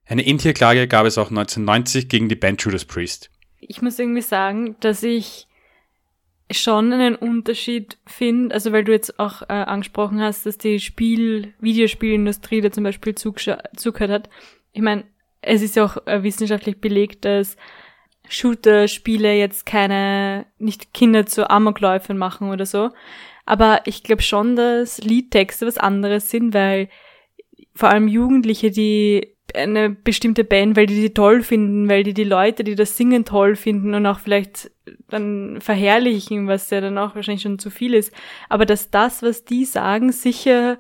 [0.04, 3.30] Eine ähnliche Klage gab es auch 1990 gegen die Band Judas Priest.
[3.60, 5.46] Ich muss irgendwie sagen, dass ich
[6.50, 11.54] schon einen Unterschied finde, also weil du jetzt auch äh, angesprochen hast, dass die Spiel,
[11.60, 14.28] Videospielindustrie da zum Beispiel zugehört hat.
[14.72, 15.04] Ich meine,
[15.40, 17.56] es ist ja auch äh, wissenschaftlich belegt, dass
[18.32, 22.90] Shooter-Spiele jetzt keine, nicht Kinder zu Amokläufen machen oder so.
[23.44, 26.88] Aber ich glaube schon, dass Liedtexte was anderes sind, weil
[27.74, 32.24] vor allem Jugendliche, die eine bestimmte Band, weil die die toll finden, weil die die
[32.24, 34.70] Leute, die das singen, toll finden und auch vielleicht
[35.08, 38.12] dann verherrlichen, was ja dann auch wahrscheinlich schon zu viel ist.
[38.48, 40.78] Aber dass das, was die sagen, sicher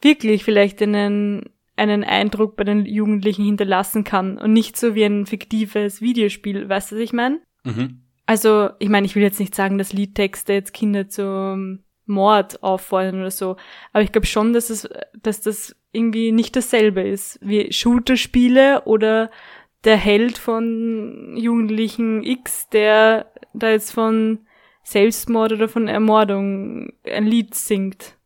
[0.00, 5.26] wirklich vielleicht einen, einen Eindruck bei den Jugendlichen hinterlassen kann und nicht so wie ein
[5.26, 6.68] fiktives Videospiel.
[6.68, 7.40] Weißt du, was ich meine?
[7.64, 8.02] Mhm.
[8.26, 13.20] Also, ich meine, ich will jetzt nicht sagen, dass Liedtexte jetzt Kinder zum Mord auffordern
[13.20, 13.56] oder so,
[13.92, 19.30] aber ich glaube schon, dass es, dass das irgendwie nicht dasselbe ist wie Shooter-Spiele oder
[19.84, 24.40] der Held von Jugendlichen X, der da jetzt von
[24.82, 28.16] Selbstmord oder von Ermordung ein Lied singt.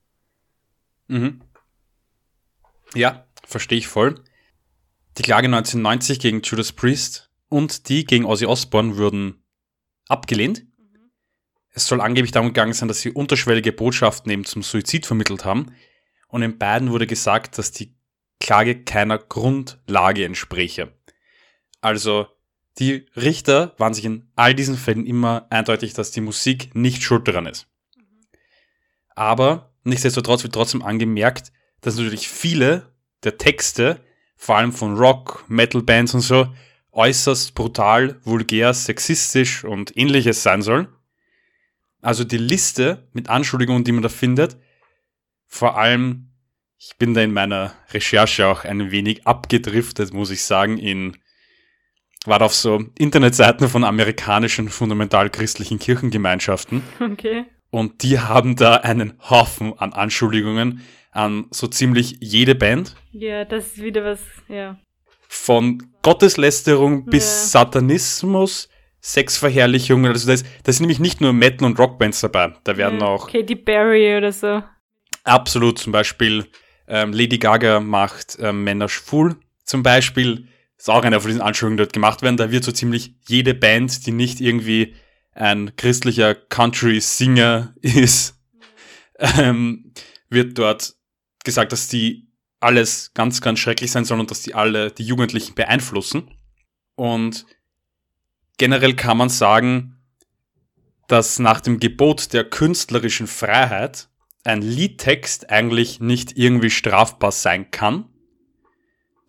[1.09, 1.41] Mhm.
[2.95, 4.23] Ja, verstehe ich voll.
[5.17, 9.43] Die Klage 1990 gegen Judas Priest und die gegen Ozzy Osbourne wurden
[10.07, 10.67] abgelehnt.
[11.71, 15.75] Es soll angeblich darum gegangen sein, dass sie unterschwellige Botschaften eben zum Suizid vermittelt haben.
[16.29, 17.97] Und in beiden wurde gesagt, dass die
[18.39, 20.93] Klage keiner Grundlage entspräche.
[21.81, 22.27] Also
[22.79, 27.27] die Richter waren sich in all diesen Fällen immer eindeutig, dass die Musik nicht schuld
[27.27, 27.67] daran ist.
[29.17, 32.93] Aber nichtsdestotrotz wird trotzdem angemerkt, dass natürlich viele
[33.25, 34.01] der Texte,
[34.37, 36.49] vor allem von Rock, Metal-Bands und so,
[36.93, 40.89] äußerst brutal, vulgär, sexistisch und ähnliches sein sollen.
[42.01, 44.57] Also die Liste mit Anschuldigungen, die man da findet,
[45.47, 46.31] vor allem,
[46.79, 51.17] ich bin da in meiner Recherche auch ein wenig abgedriftet, muss ich sagen, in
[52.27, 56.83] war auf so Internetseiten von amerikanischen fundamental-christlichen Kirchengemeinschaften.
[57.01, 57.45] Okay.
[57.71, 62.95] Und die haben da einen Haufen an Anschuldigungen an so ziemlich jede Band.
[63.13, 64.79] Ja, das ist wieder was, ja.
[65.29, 67.61] Von Gotteslästerung bis ja.
[67.61, 68.69] Satanismus,
[69.01, 70.07] Sexverherrlichung.
[70.07, 72.55] Also das, das sind nämlich nicht nur Metal- und Rockbands dabei.
[72.65, 73.07] Da werden ja.
[73.07, 73.31] auch.
[73.31, 74.63] Katy Perry oder so.
[75.25, 75.79] Absolut.
[75.79, 76.47] Zum Beispiel
[76.87, 79.37] ähm, Lady Gaga macht ähm, Männer schwul.
[79.65, 82.37] Zum Beispiel ist auch eine von diesen Anschuldigungen dort gemacht werden.
[82.37, 84.95] Da wird so ziemlich jede Band, die nicht irgendwie
[85.33, 88.41] ein christlicher Country-Singer ist,
[89.19, 89.93] ähm,
[90.31, 90.95] wird dort
[91.49, 92.29] gesagt, dass die
[92.61, 96.31] alles ganz, ganz schrecklich sein sollen und dass die alle die Jugendlichen beeinflussen.
[96.95, 97.47] Und
[98.57, 99.97] generell kann man sagen,
[101.09, 104.09] dass nach dem Gebot der künstlerischen Freiheit
[104.45, 108.09] ein Liedtext eigentlich nicht irgendwie strafbar sein kann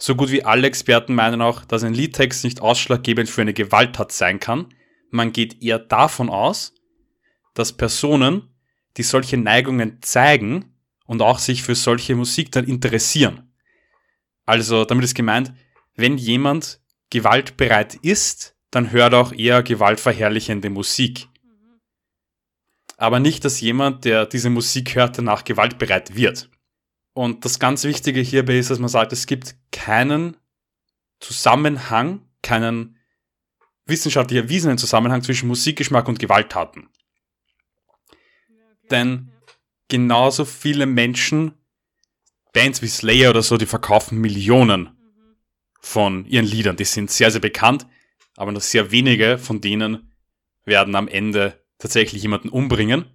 [0.02, 4.14] so gut wie alle Experten meinen auch, dass ein Liedtext nicht ausschlaggebend für eine Gewalttat
[4.14, 4.74] sein kann.
[5.12, 6.74] Man geht eher davon aus,
[7.54, 8.50] dass Personen,
[8.96, 10.74] die solche Neigungen zeigen
[11.10, 13.52] und auch sich für solche Musik dann interessieren.
[14.46, 15.52] Also damit ist gemeint,
[15.96, 21.28] wenn jemand gewaltbereit ist, dann hört auch eher gewaltverherrlichende Musik.
[22.98, 26.52] Aber nicht, dass jemand, der diese Musik hört, danach gewaltbereit wird.
[27.14, 30.38] Und das ganz Wichtige hierbei ist, dass man sagt, es gibt keinen
[31.20, 33.00] Zusammenhang, keinen
[33.88, 36.88] wissenschaftlich erwiesenen Zusammenhang zwischen Musikgeschmack und Gewalttaten.
[38.92, 39.32] Denn
[39.90, 41.54] genauso viele Menschen,
[42.54, 44.90] Bands wie Slayer oder so, die verkaufen Millionen
[45.82, 46.78] von ihren Liedern.
[46.78, 47.86] Die sind sehr, sehr bekannt,
[48.38, 50.14] aber nur sehr wenige von denen
[50.66, 53.06] werden am Ende tatsächlich jemanden umbringen.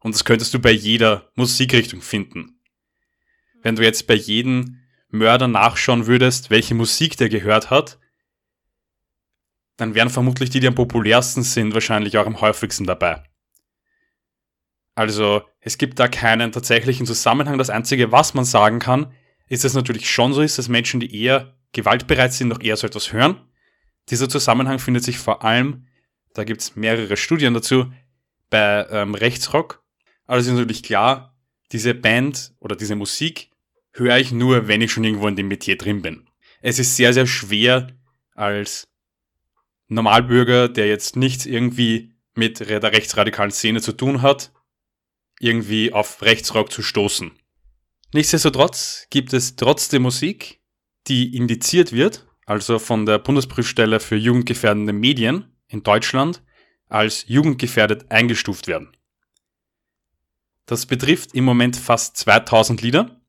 [0.00, 2.60] Und das könntest du bei jeder Musikrichtung finden
[3.62, 7.98] wenn du jetzt bei jedem Mörder nachschauen würdest, welche Musik der gehört hat,
[9.76, 13.22] dann wären vermutlich die, die am populärsten sind, wahrscheinlich auch am häufigsten dabei.
[14.94, 17.58] Also es gibt da keinen tatsächlichen Zusammenhang.
[17.58, 19.12] Das Einzige, was man sagen kann,
[19.48, 22.76] ist, dass es natürlich schon so ist, dass Menschen, die eher gewaltbereit sind, noch eher
[22.76, 23.40] so etwas hören.
[24.08, 25.86] Dieser Zusammenhang findet sich vor allem,
[26.34, 27.92] da gibt es mehrere Studien dazu,
[28.48, 29.82] bei ähm, Rechtsrock.
[30.26, 31.36] Also ist natürlich klar,
[31.72, 33.50] diese Band oder diese Musik
[33.92, 36.28] höre ich nur, wenn ich schon irgendwo in dem Metier drin bin.
[36.60, 37.88] Es ist sehr, sehr schwer
[38.34, 38.88] als
[39.88, 44.52] Normalbürger, der jetzt nichts irgendwie mit der rechtsradikalen Szene zu tun hat,
[45.40, 47.32] irgendwie auf Rechtsrock zu stoßen.
[48.14, 50.60] Nichtsdestotrotz gibt es trotzdem Musik,
[51.08, 56.42] die indiziert wird, also von der Bundesprüfstelle für jugendgefährdende Medien in Deutschland
[56.88, 58.96] als jugendgefährdet eingestuft werden.
[60.66, 63.20] Das betrifft im Moment fast 2000 Lieder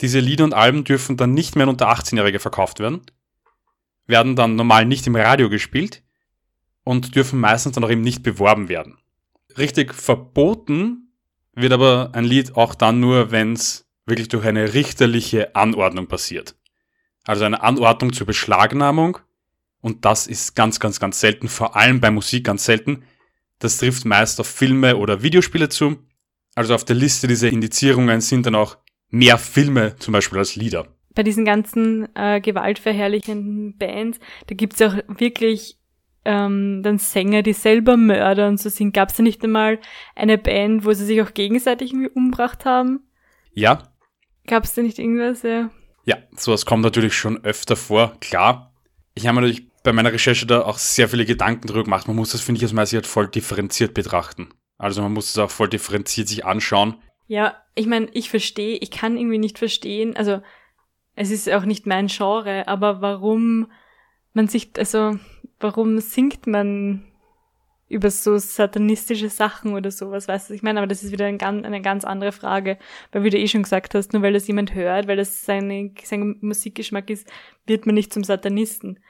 [0.00, 3.02] diese Lieder und Alben dürfen dann nicht mehr unter 18-Jährige verkauft werden,
[4.06, 6.02] werden dann normal nicht im Radio gespielt
[6.82, 8.98] und dürfen meistens dann auch eben nicht beworben werden.
[9.56, 11.12] Richtig verboten
[11.54, 16.56] wird aber ein Lied auch dann nur, wenn es wirklich durch eine richterliche Anordnung passiert.
[17.24, 19.18] Also eine Anordnung zur Beschlagnahmung
[19.80, 23.04] und das ist ganz, ganz, ganz selten, vor allem bei Musik ganz selten.
[23.58, 25.98] Das trifft meist auf Filme oder Videospiele zu.
[26.54, 28.76] Also auf der Liste dieser Indizierungen sind dann auch
[29.10, 30.86] mehr Filme zum Beispiel als Lieder.
[31.14, 35.78] Bei diesen ganzen äh, gewaltverherrlichenden Bands, da gibt's auch wirklich
[36.24, 38.94] ähm, dann Sänger, die selber Mörder und so sind.
[38.94, 39.78] Gab's da nicht einmal
[40.14, 43.00] eine Band, wo sie sich auch gegenseitig irgendwie umgebracht haben?
[43.52, 43.82] Ja.
[44.46, 45.42] Gab's da nicht irgendwas?
[45.42, 45.70] Ja,
[46.04, 48.72] ja sowas kommt natürlich schon öfter vor, klar.
[49.14, 52.08] Ich habe natürlich bei meiner Recherche da auch sehr viele Gedanken drüber gemacht.
[52.08, 54.48] Man muss das, finde ich, aus meiner Sicht voll differenziert betrachten.
[54.78, 56.96] Also man muss es auch voll differenziert sich anschauen.
[57.26, 60.40] Ja, ich meine, ich verstehe, ich kann irgendwie nicht verstehen, also
[61.16, 63.70] es ist auch nicht mein Genre, aber warum
[64.32, 65.18] man sich, also
[65.60, 67.04] warum singt man
[67.88, 71.40] über so satanistische Sachen oder sowas, weißt du, ich meine, aber das ist wieder ein
[71.40, 72.78] eine ganz andere Frage,
[73.12, 75.92] weil wie du eh schon gesagt hast, nur weil das jemand hört, weil das seine,
[76.02, 77.30] sein Musikgeschmack ist,
[77.66, 79.00] wird man nicht zum Satanisten.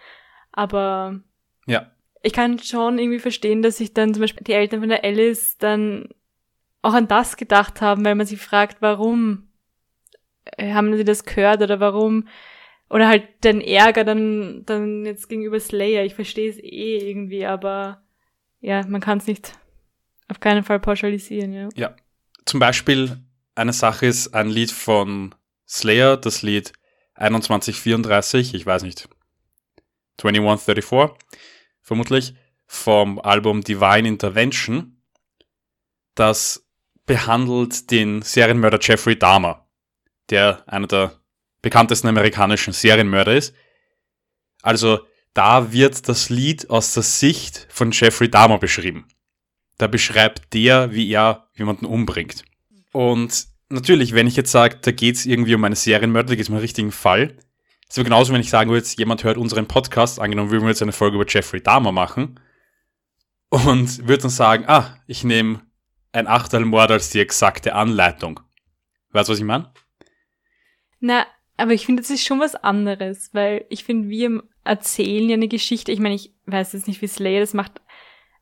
[0.52, 1.20] Aber
[1.66, 1.90] Ja.
[2.22, 5.56] ich kann schon irgendwie verstehen, dass sich dann zum Beispiel die Eltern von der Alice
[5.58, 6.08] dann
[6.82, 9.48] auch an das gedacht haben, weil man sich fragt, warum
[10.58, 12.28] äh, haben sie das gehört oder warum
[12.94, 16.04] oder halt den Ärger dann dann jetzt gegenüber Slayer.
[16.04, 18.04] Ich verstehe es eh irgendwie, aber
[18.60, 19.58] ja, man kann es nicht
[20.28, 21.96] auf keinen Fall pauschalisieren, ja.
[22.44, 23.18] Zum Beispiel
[23.56, 25.34] eine Sache ist ein Lied von
[25.66, 26.72] Slayer, das Lied
[27.16, 29.08] 2134, ich weiß nicht,
[30.18, 31.18] 2134,
[31.80, 35.02] vermutlich, vom Album Divine Intervention,
[36.14, 36.64] das
[37.06, 39.66] behandelt den Serienmörder Jeffrey Dahmer,
[40.30, 41.23] der einer der
[41.64, 43.54] bekanntesten amerikanischen Serienmörder ist.
[44.62, 45.00] Also
[45.32, 49.08] da wird das Lied aus der Sicht von Jeffrey Dahmer beschrieben.
[49.78, 52.44] Da beschreibt der, wie er jemanden umbringt.
[52.92, 56.54] Und natürlich, wenn ich jetzt sage, da geht's irgendwie um einen Serienmörder, da geht's um
[56.54, 57.36] einen richtigen Fall.
[57.88, 60.82] Es wäre genauso, wenn ich sagen würde, jemand hört unseren Podcast, angenommen, würden wir jetzt
[60.82, 62.38] eine Folge über Jeffrey Dahmer machen
[63.48, 65.62] und würde dann sagen, ah, ich nehme
[66.12, 68.40] ein Achtelmord als die exakte Anleitung.
[69.10, 69.72] Weißt du, was ich meine?
[71.00, 75.34] Na, aber ich finde, das ist schon was anderes, weil ich finde, wir erzählen ja
[75.34, 75.92] eine Geschichte.
[75.92, 77.80] Ich meine, ich weiß jetzt nicht, wie Slayer das macht.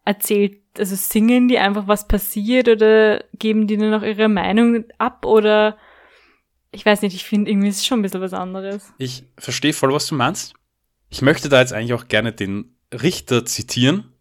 [0.04, 5.26] Erzählt, also singen die einfach, was passiert oder geben die nur noch ihre Meinung ab
[5.26, 5.76] oder
[6.72, 8.92] ich weiß nicht, ich finde irgendwie ist es schon ein bisschen was anderes.
[8.98, 10.54] Ich verstehe voll, was du meinst.
[11.10, 14.12] Ich möchte da jetzt eigentlich auch gerne den Richter zitieren,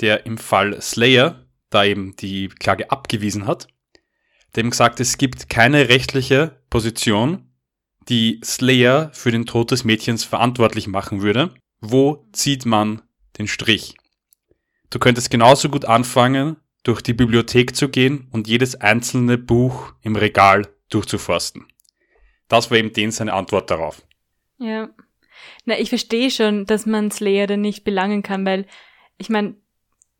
[0.00, 3.68] der im Fall Slayer da eben die Klage abgewiesen hat.
[4.56, 7.51] Dem gesagt, es gibt keine rechtliche Position,
[8.08, 11.54] die Slayer für den Tod des Mädchens verantwortlich machen würde.
[11.80, 13.02] Wo zieht man
[13.38, 13.94] den Strich?
[14.90, 20.16] Du könntest genauso gut anfangen, durch die Bibliothek zu gehen und jedes einzelne Buch im
[20.16, 21.66] Regal durchzuforsten.
[22.48, 24.02] Das war eben den seine Antwort darauf.
[24.58, 24.90] Ja.
[25.64, 28.66] Na, ich verstehe schon, dass man Slayer dann nicht belangen kann, weil
[29.16, 29.54] ich meine,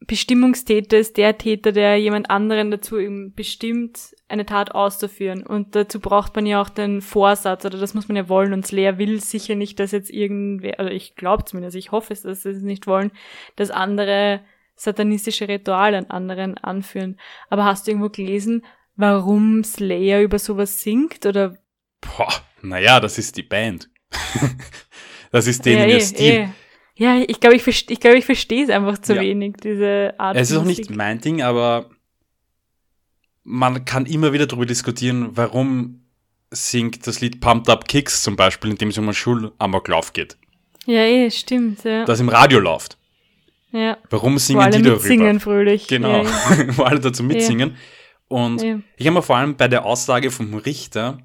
[0.07, 5.47] Bestimmungstäter ist der Täter, der jemand anderen dazu eben bestimmt, eine Tat auszuführen.
[5.47, 8.53] Und dazu braucht man ja auch den Vorsatz, oder das muss man ja wollen.
[8.53, 12.23] Und Slayer will sicher nicht, dass jetzt irgendwer, oder ich glaube zumindest, ich hoffe es,
[12.23, 13.13] dass sie es nicht wollen,
[13.57, 14.41] dass andere
[14.75, 17.19] satanistische Rituale an anderen anführen.
[17.51, 18.65] Aber hast du irgendwo gelesen,
[18.97, 21.27] warum Slayer über sowas singt?
[21.27, 21.57] Oder
[22.01, 23.89] Boah, naja, das ist die Band.
[25.31, 26.33] das ist denen ja, ihr eh, Stil.
[26.33, 26.49] eh.
[27.03, 29.23] Ja, ich glaube, ich, ich, glaub, ich verstehe es einfach zu Ja.
[29.23, 31.91] wenig, diese Art Es ist auch nicht mein Ding, aber
[33.45, 36.05] man kann immer wieder darüber diskutieren, warum
[36.51, 40.37] singt das Lied Pumped Up Kicks zum Beispiel, in dem es um einen Schulamoklauf geht,
[40.87, 42.05] Ja, eh, stimmt, ja.
[42.05, 42.99] das im Radio läuft.
[43.73, 43.97] ja.
[44.11, 44.97] Warum singen die darüber?
[45.01, 45.89] mitsingen fröhlich.
[45.89, 46.29] Genau, Ja, ja.
[46.77, 47.77] wo alle dazu mitsingen.
[48.29, 48.63] Und
[48.97, 51.19] ich habe mir vor allem bei der Aussage vom Richter,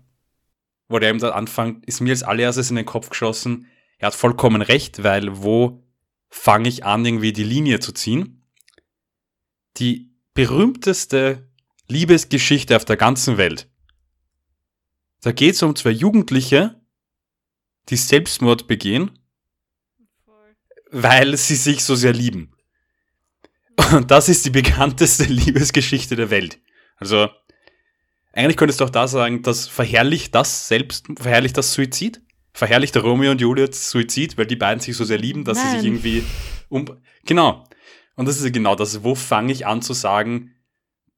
[0.90, 4.16] wo der eben da anfängt, ist mir als allererstes in den Kopf geschossen, er hat
[4.16, 5.84] vollkommen recht, weil wo
[6.30, 8.48] fange ich an, irgendwie die Linie zu ziehen?
[9.78, 11.50] Die berühmteste
[11.88, 13.70] Liebesgeschichte auf der ganzen Welt.
[15.22, 16.80] Da geht es um zwei Jugendliche,
[17.90, 19.18] die Selbstmord begehen,
[20.92, 22.54] weil sie sich so sehr lieben.
[23.94, 26.60] Und das ist die bekannteste Liebesgeschichte der Welt.
[26.98, 27.30] Also,
[28.34, 32.22] eigentlich könntest du auch da sagen, das verherrlicht das selbst, verherrlicht das Suizid?
[32.58, 35.66] Verherrlicht der Romeo und Juliet Suizid, weil die beiden sich so sehr lieben, dass sie
[35.66, 35.76] Nein.
[35.76, 36.24] sich irgendwie
[36.70, 36.86] um.
[37.24, 37.64] Genau.
[38.16, 39.04] Und das ist genau das.
[39.04, 40.56] Wo fange ich an zu sagen,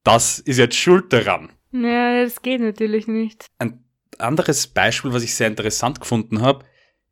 [0.03, 1.53] das ist jetzt schuld daran?
[1.71, 3.45] ja, das geht natürlich nicht.
[3.57, 3.85] Ein
[4.17, 6.65] anderes Beispiel, was ich sehr interessant gefunden habe,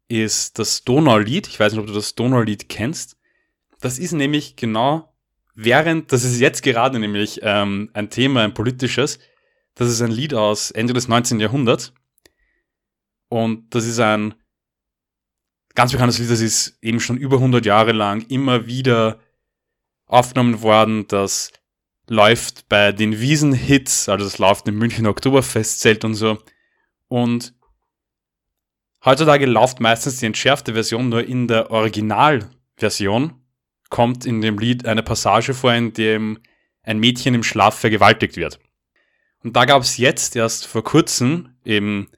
[0.09, 1.47] ist das Donaulied.
[1.47, 3.15] Ich weiß nicht, ob du das Donaulied kennst.
[3.79, 5.13] Das ist nämlich genau
[5.55, 9.19] während, das ist jetzt gerade nämlich ähm, ein Thema, ein politisches.
[9.75, 11.39] Das ist ein Lied aus Ende des 19.
[11.39, 11.93] Jahrhunderts.
[13.29, 14.33] Und das ist ein
[15.75, 19.19] ganz bekanntes Lied, das ist eben schon über 100 Jahre lang immer wieder
[20.07, 21.07] aufgenommen worden.
[21.07, 21.51] Das
[22.07, 26.39] läuft bei den Wiesenhits, also das läuft im München Oktoberfestzelt und so.
[27.07, 27.53] Und
[29.03, 33.33] heutzutage läuft meistens die entschärfte Version, nur in der Originalversion
[33.89, 36.39] kommt in dem Lied eine Passage vor, in dem
[36.83, 38.59] ein Mädchen im Schlaf vergewaltigt wird.
[39.43, 42.09] Und da gab es jetzt erst vor kurzem, eben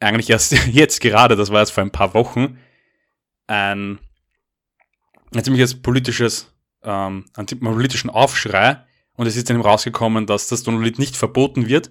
[0.00, 2.58] eigentlich erst jetzt gerade, das war erst vor ein paar Wochen,
[3.46, 3.98] ein,
[5.34, 8.84] ein ziemliches politisches, ähm, einen politischen Aufschrei.
[9.14, 11.90] Und es ist dann rausgekommen, dass das Donald nicht verboten wird,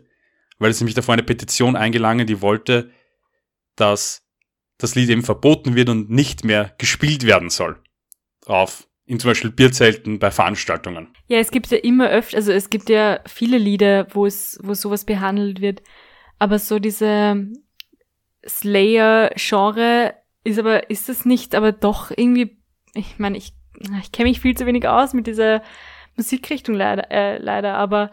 [0.57, 2.91] weil es nämlich davor eine Petition eingelangen, die wollte,
[3.76, 4.24] dass
[4.78, 7.82] das Lied eben verboten wird und nicht mehr gespielt werden soll.
[8.45, 11.07] Auf in zum Beispiel Bierzelten bei Veranstaltungen.
[11.28, 14.76] Ja, es gibt ja immer öfter, also es gibt ja viele Lieder, wo es, wo
[14.76, 15.82] sowas behandelt wird.
[16.38, 17.47] Aber so diese
[18.48, 20.14] Slayer-Genre
[20.44, 22.58] ist aber, ist es nicht, aber doch irgendwie,
[22.94, 23.54] ich meine, ich,
[24.02, 25.62] ich kenne mich viel zu wenig aus mit dieser
[26.16, 28.12] Musikrichtung leider, äh, leider, aber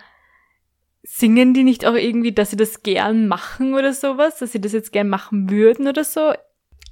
[1.03, 4.72] singen die nicht auch irgendwie, dass sie das gern machen oder sowas, dass sie das
[4.72, 6.33] jetzt gern machen würden oder so?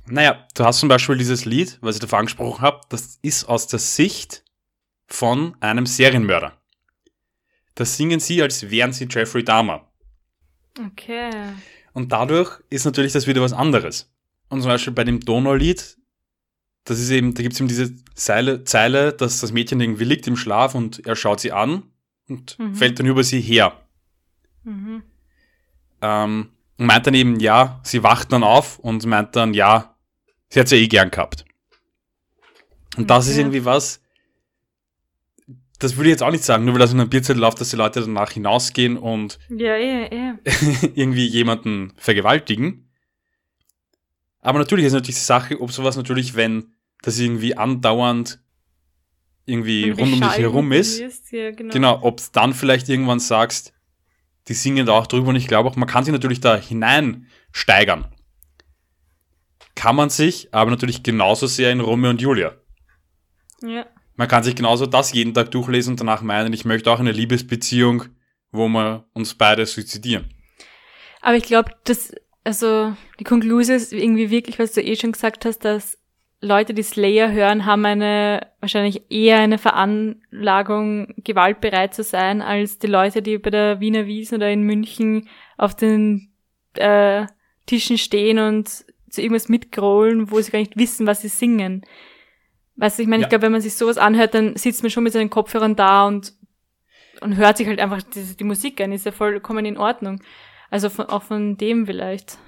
[0.06, 3.66] Naja, du hast zum Beispiel dieses Lied, was ich davor angesprochen habe, das ist aus
[3.66, 4.44] der Sicht
[5.06, 6.52] von einem Serienmörder.
[7.74, 9.90] Das singen sie, als wären sie Jeffrey Dahmer.
[10.78, 11.30] Okay.
[11.94, 14.12] Und dadurch ist natürlich das wieder was anderes.
[14.50, 15.96] Und zum Beispiel bei dem Donau-Lied,
[16.84, 20.26] das ist eben, da gibt es eben diese Zeile, Zeile, dass das Mädchen irgendwie liegt
[20.26, 21.84] im Schlaf und er schaut sie an
[22.28, 22.74] und mhm.
[22.74, 23.80] fällt dann über sie her.
[24.64, 25.02] Mhm.
[26.02, 29.94] Ähm, und meint dann eben, ja, sie wacht dann auf und meint dann, ja,
[30.54, 31.44] Sie hat es ja eh gern gehabt.
[32.96, 34.00] Und das ist irgendwie was,
[35.84, 37.70] das würde ich jetzt auch nicht sagen, nur weil das in einem Bierzettel läuft, dass
[37.70, 40.38] die Leute danach hinausgehen und ja, ja, ja.
[40.94, 42.90] irgendwie jemanden vergewaltigen.
[44.40, 48.40] Aber natürlich ist natürlich die Sache, ob sowas natürlich, wenn das irgendwie andauernd
[49.46, 53.74] irgendwie rund um dich herum ist, ist genau, genau ob dann vielleicht irgendwann sagst,
[54.48, 58.06] die singen da auch drüber und ich glaube auch, man kann sich natürlich da hineinsteigern
[59.74, 62.54] kann man sich aber natürlich genauso sehr in Romeo und Julia.
[63.62, 63.86] Ja.
[64.16, 67.12] Man kann sich genauso das jeden Tag durchlesen und danach meinen, ich möchte auch eine
[67.12, 68.04] Liebesbeziehung,
[68.52, 70.28] wo wir uns beide suizidieren.
[71.20, 75.44] Aber ich glaube, dass, also die Konklusion ist irgendwie wirklich, was du eh schon gesagt
[75.44, 75.98] hast, dass
[76.44, 82.86] Leute, die Slayer hören, haben eine, wahrscheinlich eher eine Veranlagung, gewaltbereit zu sein, als die
[82.86, 86.32] Leute, die bei der Wiener Wiesen oder in München auf den
[86.74, 87.26] äh,
[87.66, 88.68] Tischen stehen und
[89.08, 91.84] zu irgendwas mitgrollen, wo sie gar nicht wissen, was sie singen.
[92.76, 93.26] Weißt du, ich meine, ja.
[93.26, 96.06] ich glaube, wenn man sich sowas anhört, dann sitzt man schon mit seinen Kopfhörern da
[96.06, 96.32] und,
[97.20, 100.20] und hört sich halt einfach die, die Musik an, ist ja vollkommen in Ordnung.
[100.70, 102.38] Also von, auch von dem vielleicht.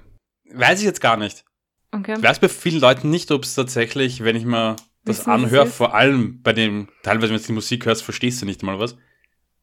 [0.52, 1.44] Weiß ich jetzt gar nicht.
[1.92, 2.14] Okay.
[2.16, 5.66] Ich weiß bei vielen Leuten nicht, ob es tatsächlich, wenn ich mal das Wissen, anhöre,
[5.66, 8.96] vor allem bei dem, teilweise wenn du die Musik hörst, verstehst du nicht mal was.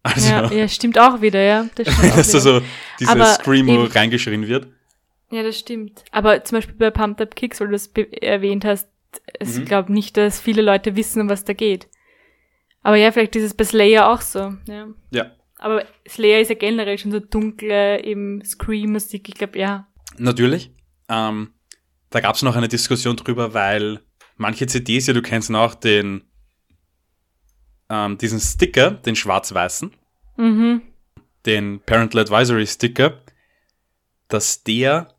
[0.06, 1.66] Also, ja, ja, stimmt auch wieder, ja.
[1.76, 2.40] Das stimmt auch wieder.
[2.42, 2.62] so
[3.00, 4.68] dieses Scream, wo reingeschrien wird.
[5.32, 6.04] Ja, das stimmt.
[6.12, 7.88] Aber zum Beispiel bei Pumped Up Kicks, weil du das
[8.22, 8.90] erwähnt hast,
[9.40, 9.66] ich mhm.
[9.66, 11.88] glaube nicht, dass viele Leute wissen, um was da geht.
[12.82, 14.54] Aber ja, vielleicht ist es bei Slayer auch so.
[14.68, 14.88] Ja.
[15.12, 15.32] ja.
[15.58, 19.88] Aber Slayer ist ja generell schon so dunkle, eben Scream-Musik, ich glaube, ja.
[20.18, 20.72] Natürlich.
[21.08, 21.54] Ähm,
[22.10, 24.02] da gab es noch eine Diskussion drüber, weil
[24.36, 26.24] manche CDs, ja, du kennst auch den,
[27.90, 29.92] ähm, diesen Sticker, den schwarz-weißen,
[30.38, 30.82] mhm.
[31.46, 33.22] den Parental Advisory Sticker,
[34.28, 35.14] dass der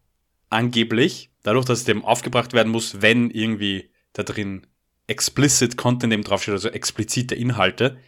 [0.51, 4.66] angeblich, dadurch, dass es dem aufgebracht werden muss, wenn irgendwie da drin
[5.07, 7.99] explicit Content eben draufsteht, also explizite Inhalte,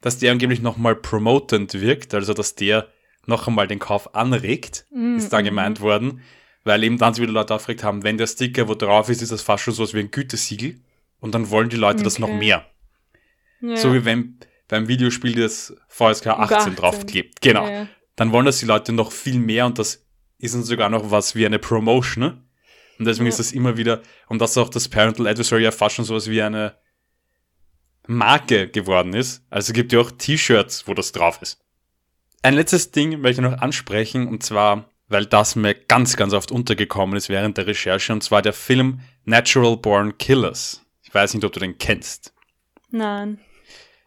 [0.00, 2.88] dass der angeblich nochmal promotend wirkt, also dass der
[3.26, 6.22] noch einmal den Kauf anregt, mm, ist da gemeint worden,
[6.64, 9.42] weil eben dann wieder Leute aufgeregt haben, wenn der Sticker wo drauf ist, ist das
[9.42, 10.80] fast schon so wie ein Gütesiegel
[11.20, 12.04] und dann wollen die Leute okay.
[12.04, 12.66] das noch mehr.
[13.60, 13.76] Ja.
[13.76, 16.76] So wie wenn beim Videospiel das VSK 18, 18.
[16.76, 17.40] draufklebt.
[17.40, 17.68] Genau.
[17.68, 17.88] Ja.
[18.16, 20.06] Dann wollen das die Leute noch viel mehr und das
[20.38, 22.47] ist uns sogar noch was wie eine Promotion.
[22.98, 23.30] Und deswegen ja.
[23.30, 26.42] ist das immer wieder, und dass auch das Parental Adversary ja fast schon sowas wie
[26.42, 26.76] eine
[28.06, 29.44] Marke geworden ist.
[29.50, 31.62] Also es gibt ja auch T-Shirts, wo das drauf ist.
[32.42, 36.50] Ein letztes Ding möchte ich noch ansprechen, und zwar, weil das mir ganz, ganz oft
[36.50, 40.84] untergekommen ist während der Recherche, und zwar der Film Natural Born Killers.
[41.02, 42.32] Ich weiß nicht, ob du den kennst.
[42.90, 43.38] Nein.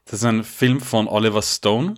[0.06, 1.96] Das ist ein Film von Oliver Stone.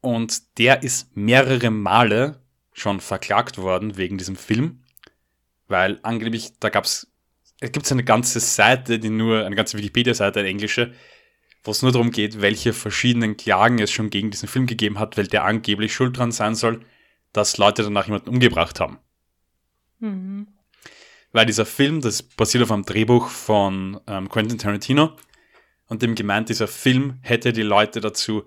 [0.00, 2.40] Und der ist mehrere Male
[2.72, 4.82] schon verklagt worden wegen diesem Film,
[5.68, 7.08] weil angeblich, da gab's,
[7.60, 10.92] es gibt eine ganze Seite, die nur, eine ganze Wikipedia-Seite, eine englische,
[11.64, 15.16] wo es nur darum geht, welche verschiedenen Klagen es schon gegen diesen Film gegeben hat,
[15.16, 16.80] weil der angeblich schuld dran sein soll,
[17.32, 18.98] dass Leute danach jemanden umgebracht haben.
[19.98, 20.48] Mhm.
[21.32, 25.16] Weil dieser Film, das basiert auf einem Drehbuch von ähm, Quentin Tarantino
[25.88, 28.44] und dem gemeint, dieser Film hätte die Leute dazu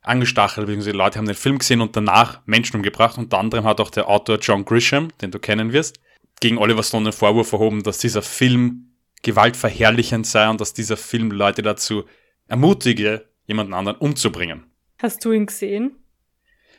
[0.00, 3.18] angestachelt, beziehungsweise Leute haben den Film gesehen und danach Menschen umgebracht.
[3.18, 6.00] Unter anderem hat auch der Autor John Grisham, den du kennen wirst,
[6.40, 11.30] gegen Oliver Stone den Vorwurf erhoben, dass dieser Film gewaltverherrlichend sei und dass dieser Film
[11.30, 12.04] Leute dazu
[12.46, 14.64] ermutige, jemanden anderen umzubringen.
[14.98, 15.96] Hast du ihn gesehen?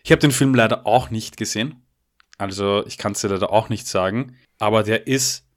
[0.03, 1.83] Ich habe den Film leider auch nicht gesehen.
[2.37, 4.37] Also ich kann es dir leider auch nicht sagen.
[4.59, 5.47] Aber der ist,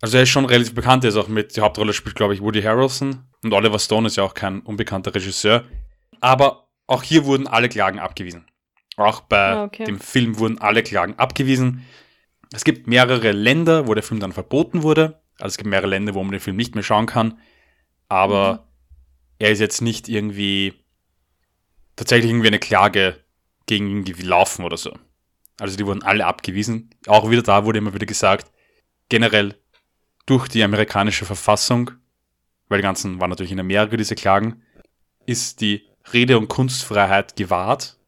[0.00, 1.04] also er ist schon relativ bekannt.
[1.04, 3.24] Er ist auch mit, die Hauptrolle spielt, glaube ich, Woody Harrelson.
[3.42, 5.64] Und Oliver Stone ist ja auch kein unbekannter Regisseur.
[6.20, 8.46] Aber auch hier wurden alle Klagen abgewiesen.
[8.96, 9.84] Auch bei ah, okay.
[9.84, 11.84] dem Film wurden alle Klagen abgewiesen.
[12.52, 15.20] Es gibt mehrere Länder, wo der Film dann verboten wurde.
[15.38, 17.38] Also es gibt mehrere Länder, wo man den Film nicht mehr schauen kann.
[18.08, 18.58] Aber mhm.
[19.38, 20.74] er ist jetzt nicht irgendwie
[21.96, 23.24] tatsächlich irgendwie eine Klage
[23.66, 24.92] gegen ihn gelaufen oder so.
[25.58, 26.90] Also die wurden alle abgewiesen.
[27.06, 28.50] Auch wieder da wurde immer wieder gesagt,
[29.08, 29.54] generell
[30.26, 31.92] durch die amerikanische Verfassung,
[32.68, 34.62] weil die ganzen waren natürlich in Amerika diese Klagen,
[35.26, 37.98] ist die Rede- und Kunstfreiheit gewahrt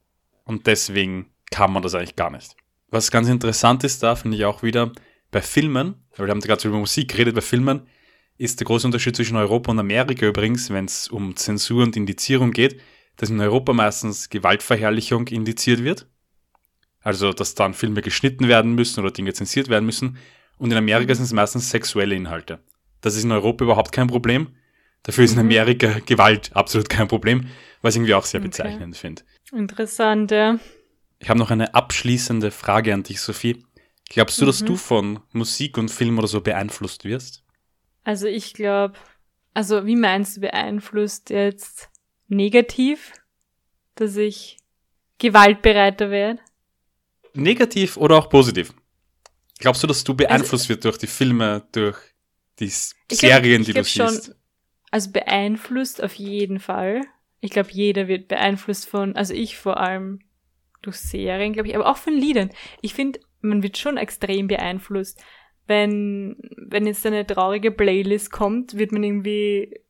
[0.44, 2.56] und deswegen kann man das eigentlich gar nicht.
[2.96, 4.90] Was ganz interessant ist da, finde ich auch wieder,
[5.30, 7.82] bei Filmen, weil wir haben gerade über Musik geredet, bei Filmen
[8.38, 12.52] ist der große Unterschied zwischen Europa und Amerika übrigens, wenn es um Zensur und Indizierung
[12.52, 12.80] geht,
[13.16, 16.06] dass in Europa meistens Gewaltverherrlichung indiziert wird.
[17.02, 20.16] Also, dass dann Filme geschnitten werden müssen oder Dinge zensiert werden müssen.
[20.56, 22.60] Und in Amerika sind es meistens sexuelle Inhalte.
[23.02, 24.56] Das ist in Europa überhaupt kein Problem.
[25.02, 25.50] Dafür ist in mhm.
[25.50, 27.48] Amerika Gewalt absolut kein Problem,
[27.82, 29.00] was ich irgendwie auch sehr bezeichnend okay.
[29.00, 29.22] finde.
[29.52, 30.58] Interessant, ja.
[31.18, 33.64] Ich habe noch eine abschließende Frage an dich, Sophie.
[34.08, 34.46] Glaubst du, mhm.
[34.46, 37.42] dass du von Musik und Film oder so beeinflusst wirst?
[38.04, 38.96] Also ich glaube,
[39.54, 41.88] also wie meinst du beeinflusst jetzt
[42.28, 43.12] negativ,
[43.94, 44.58] dass ich
[45.18, 46.40] gewaltbereiter werde?
[47.34, 48.72] Negativ oder auch positiv?
[49.58, 51.98] Glaubst du, dass du beeinflusst also, wirst durch die Filme, durch
[52.58, 54.26] die Serien, glaub, die du siehst?
[54.26, 54.34] Schon,
[54.90, 57.02] also beeinflusst auf jeden Fall.
[57.40, 60.20] Ich glaube, jeder wird beeinflusst von, also ich vor allem
[60.82, 62.50] durch Serien, glaube ich, aber auch von Liedern.
[62.80, 65.22] Ich finde, man wird schon extrem beeinflusst.
[65.66, 69.80] Wenn, wenn jetzt eine traurige Playlist kommt, wird man irgendwie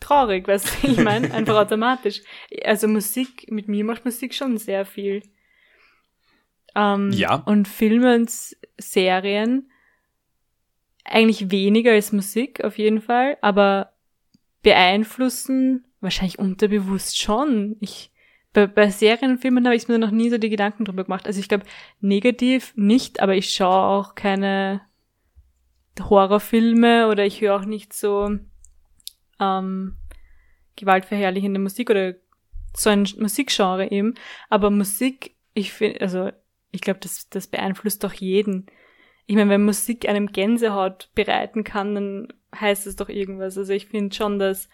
[0.00, 2.22] traurig, weißt du, ich meine, einfach automatisch.
[2.64, 5.22] Also Musik, mit mir macht Musik schon sehr viel.
[6.74, 7.36] Ähm, ja.
[7.36, 8.30] Und Filme und
[8.78, 9.70] Serien
[11.04, 13.92] eigentlich weniger als Musik auf jeden Fall, aber
[14.62, 17.76] beeinflussen wahrscheinlich unterbewusst schon.
[17.80, 18.10] Ich
[18.54, 21.26] bei, bei Serien und Filmen habe ich mir noch nie so die Gedanken drüber gemacht.
[21.26, 21.66] Also ich glaube
[22.00, 24.80] negativ nicht, aber ich schaue auch keine
[26.00, 28.38] Horrorfilme oder ich höre auch nicht so
[29.40, 29.96] ähm,
[30.76, 32.14] gewaltverherrlichende Musik oder
[32.76, 34.14] so ein Musikgenre eben.
[34.48, 36.30] Aber Musik, ich finde, also
[36.70, 38.66] ich glaube, das, das beeinflusst doch jeden.
[39.26, 43.58] Ich meine, wenn Musik einem Gänsehaut bereiten kann, dann heißt es doch irgendwas.
[43.58, 44.68] Also ich finde schon, dass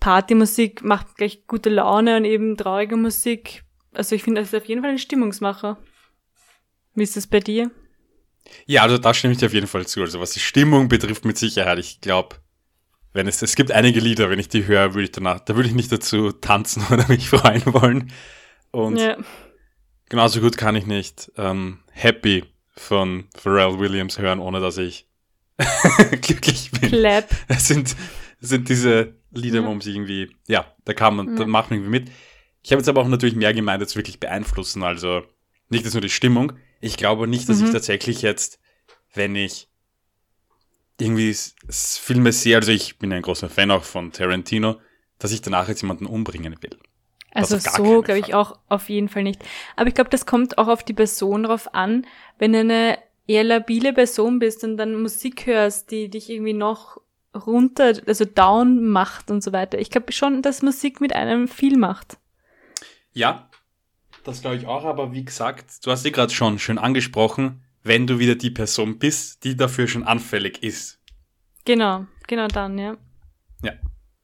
[0.00, 3.64] Partymusik macht gleich gute Laune und eben traurige Musik.
[3.92, 5.78] Also ich finde, das ist auf jeden Fall ein Stimmungsmacher.
[6.94, 7.70] Wie ist das bei dir?
[8.66, 10.00] Ja, also da stimme ich dir auf jeden Fall zu.
[10.00, 11.78] Also was die Stimmung betrifft, mit Sicherheit.
[11.78, 12.36] Ich glaube,
[13.12, 15.68] wenn es, es gibt einige Lieder, wenn ich die höre, würde ich danach, da würde
[15.68, 18.12] ich nicht dazu tanzen oder mich freuen wollen.
[18.70, 19.16] Und ja.
[20.08, 22.44] genauso gut kann ich nicht ähm, Happy
[22.76, 25.08] von Pharrell Williams hören, ohne dass ich
[26.20, 26.90] glücklich bin.
[26.90, 27.28] Clap.
[27.48, 27.96] Es sind,
[28.40, 29.66] es sind diese Lieder, ja.
[29.66, 31.34] wo man sich irgendwie, ja, da kann man, ja.
[31.36, 32.10] da macht man irgendwie mit.
[32.62, 34.82] Ich habe jetzt aber auch natürlich mehr gemeint, als wirklich beeinflussen.
[34.82, 35.22] Also
[35.68, 36.52] nicht jetzt nur die Stimmung.
[36.80, 37.66] Ich glaube nicht, dass mhm.
[37.66, 38.58] ich tatsächlich jetzt,
[39.14, 39.68] wenn ich
[40.98, 41.36] irgendwie
[41.68, 44.80] Filme sehe, also ich bin ein großer Fan auch von Tarantino,
[45.18, 46.78] dass ich danach jetzt jemanden umbringen will.
[47.32, 49.42] Also so glaube ich auch auf jeden Fall nicht.
[49.76, 52.06] Aber ich glaube, das kommt auch auf die Person drauf an.
[52.38, 56.98] Wenn du eine eher labile Person bist und dann Musik hörst, die dich irgendwie noch
[57.36, 59.78] runter, also down macht und so weiter.
[59.78, 62.18] Ich glaube schon, dass Musik mit einem viel macht.
[63.12, 63.48] Ja,
[64.24, 68.06] das glaube ich auch, aber wie gesagt, du hast sie gerade schon schön angesprochen, wenn
[68.06, 71.00] du wieder die Person bist, die dafür schon anfällig ist.
[71.64, 72.96] Genau, genau dann, ja.
[73.62, 73.72] Ja,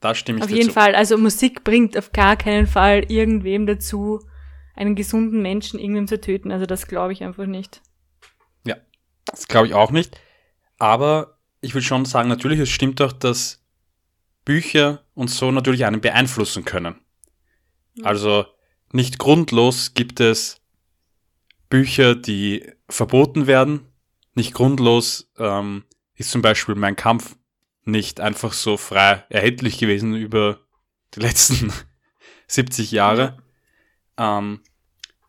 [0.00, 0.72] da stimme ich Auf jeden zu.
[0.72, 4.20] Fall, also Musik bringt auf gar keinen Fall irgendwem dazu,
[4.74, 6.50] einen gesunden Menschen irgendwem zu töten.
[6.50, 7.80] Also das glaube ich einfach nicht.
[8.66, 8.76] Ja,
[9.26, 10.18] das glaube ich auch nicht.
[10.78, 11.31] Aber
[11.62, 13.64] ich würde schon sagen, natürlich, es stimmt doch, dass
[14.44, 16.96] Bücher und so natürlich einen beeinflussen können.
[18.02, 18.46] Also
[18.92, 20.60] nicht grundlos gibt es
[21.70, 23.86] Bücher, die verboten werden.
[24.34, 25.84] Nicht grundlos ähm,
[26.14, 27.36] ist zum Beispiel mein Kampf
[27.84, 30.60] nicht einfach so frei erhältlich gewesen über
[31.14, 31.72] die letzten
[32.48, 33.38] 70 Jahre.
[34.18, 34.60] Ähm,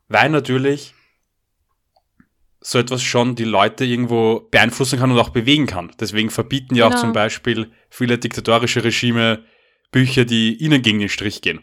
[0.08, 0.94] weil natürlich
[2.66, 5.91] so etwas schon die Leute irgendwo beeinflussen kann und auch bewegen kann.
[5.99, 6.95] Deswegen verbieten ja genau.
[6.95, 9.43] auch zum Beispiel viele diktatorische Regime
[9.91, 11.61] Bücher, die ihnen gegen den Strich gehen.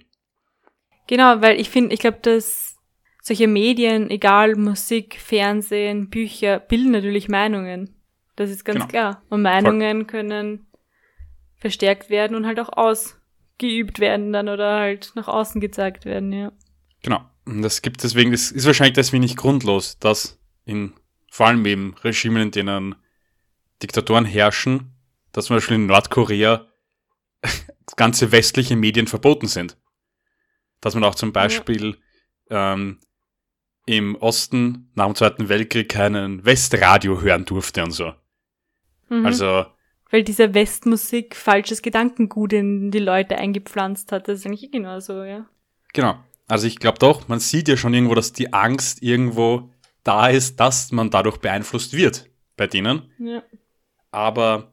[1.09, 2.77] Genau, weil ich finde, ich glaube, dass
[3.23, 7.97] solche Medien, egal Musik, Fernsehen, Bücher, bilden natürlich Meinungen.
[8.37, 8.89] Das ist ganz genau.
[8.89, 9.23] klar.
[9.31, 10.07] Und Meinungen Voll.
[10.07, 10.67] können
[11.57, 16.53] verstärkt werden und halt auch ausgeübt werden dann oder halt nach außen gezeigt werden, ja.
[17.03, 17.21] Genau.
[17.47, 20.95] Und das gibt deswegen, das ist wahrscheinlich deswegen nicht grundlos, dass in
[21.31, 22.97] vor allem eben Regimen, in denen
[23.83, 24.93] Diktatoren herrschen,
[25.33, 26.67] dass zum Beispiel in Nordkorea
[27.97, 29.77] ganze westliche Medien verboten sind.
[30.81, 31.97] Dass man auch zum Beispiel
[32.51, 32.75] ja.
[32.75, 32.99] ähm,
[33.87, 38.13] im Osten nach dem Zweiten Weltkrieg keinen Westradio hören durfte und so.
[39.09, 39.27] Mhm.
[39.27, 39.67] Also,
[40.11, 44.29] Weil diese Westmusik falsches Gedankengut in die Leute eingepflanzt hat.
[44.29, 45.47] Das ist eigentlich genau so, ja.
[45.93, 46.19] genau.
[46.49, 49.71] Also ich glaube doch, man sieht ja schon irgendwo, dass die Angst irgendwo
[50.05, 53.11] da ist, dass man dadurch beeinflusst wird bei denen.
[53.19, 53.43] ja.
[54.13, 54.73] Aber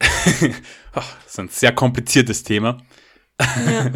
[0.92, 2.78] Ach, das ist ein sehr kompliziertes Thema.
[3.40, 3.90] Ja.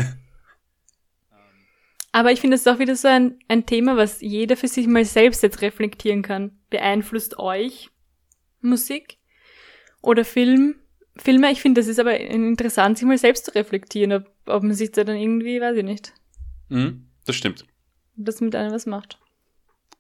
[2.13, 4.87] Aber ich finde, das ist auch wieder so ein, ein Thema, was jeder für sich
[4.87, 6.59] mal selbst jetzt reflektieren kann.
[6.71, 7.91] Beeinflusst euch
[8.61, 9.19] Musik
[10.01, 10.77] oder Film?
[11.17, 14.73] Filme, ich finde, das ist aber interessant, sich mal selbst zu reflektieren, ob, ob man
[14.75, 16.13] sich da dann irgendwie, weiß ich nicht,
[16.71, 17.63] Mhm, das stimmt.
[18.19, 19.19] ob das mit einem was macht.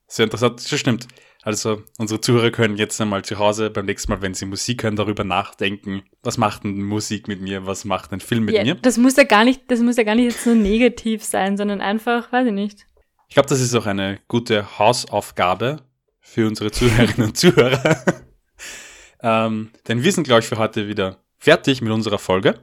[0.08, 1.06] Sehr interessant, das stimmt.
[1.42, 4.96] Also unsere Zuhörer können jetzt einmal zu Hause beim nächsten Mal, wenn sie Musik hören,
[4.96, 8.74] darüber nachdenken, was macht denn Musik mit mir, was macht ein Film mit Ja, mir.
[8.74, 11.80] das muss ja gar nicht, das muss ja gar nicht jetzt so negativ sein, sondern
[11.80, 12.86] einfach, weiß ich nicht.
[13.28, 15.82] Ich glaube, das ist auch eine gute Hausaufgabe
[16.20, 18.02] für unsere Zuhörerinnen und Zuhörer.
[19.22, 22.54] ähm, denn wir sind, glaube ich, für heute wieder fertig mit unserer Folge.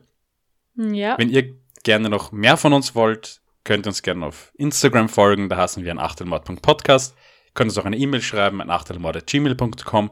[0.76, 1.18] Ja.
[1.18, 5.50] Wenn ihr gerne noch mehr von uns wollt, könnt ihr uns gerne auf Instagram folgen.
[5.50, 7.16] Da heißen wir an achtelmord.podcast.
[7.56, 10.12] Könnt uns auch eine E-Mail schreiben an achtelmord.gmail.com.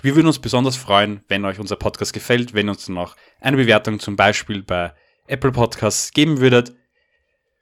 [0.00, 3.56] Wir würden uns besonders freuen, wenn euch unser Podcast gefällt, wenn ihr uns noch eine
[3.56, 4.94] Bewertung zum Beispiel bei
[5.26, 6.74] Apple Podcasts geben würdet.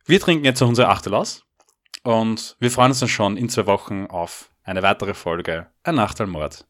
[0.05, 1.45] Wir trinken jetzt noch unsere Achtel aus
[2.03, 6.67] und wir freuen uns dann schon in zwei Wochen auf eine weitere Folge Ein Achtelmord.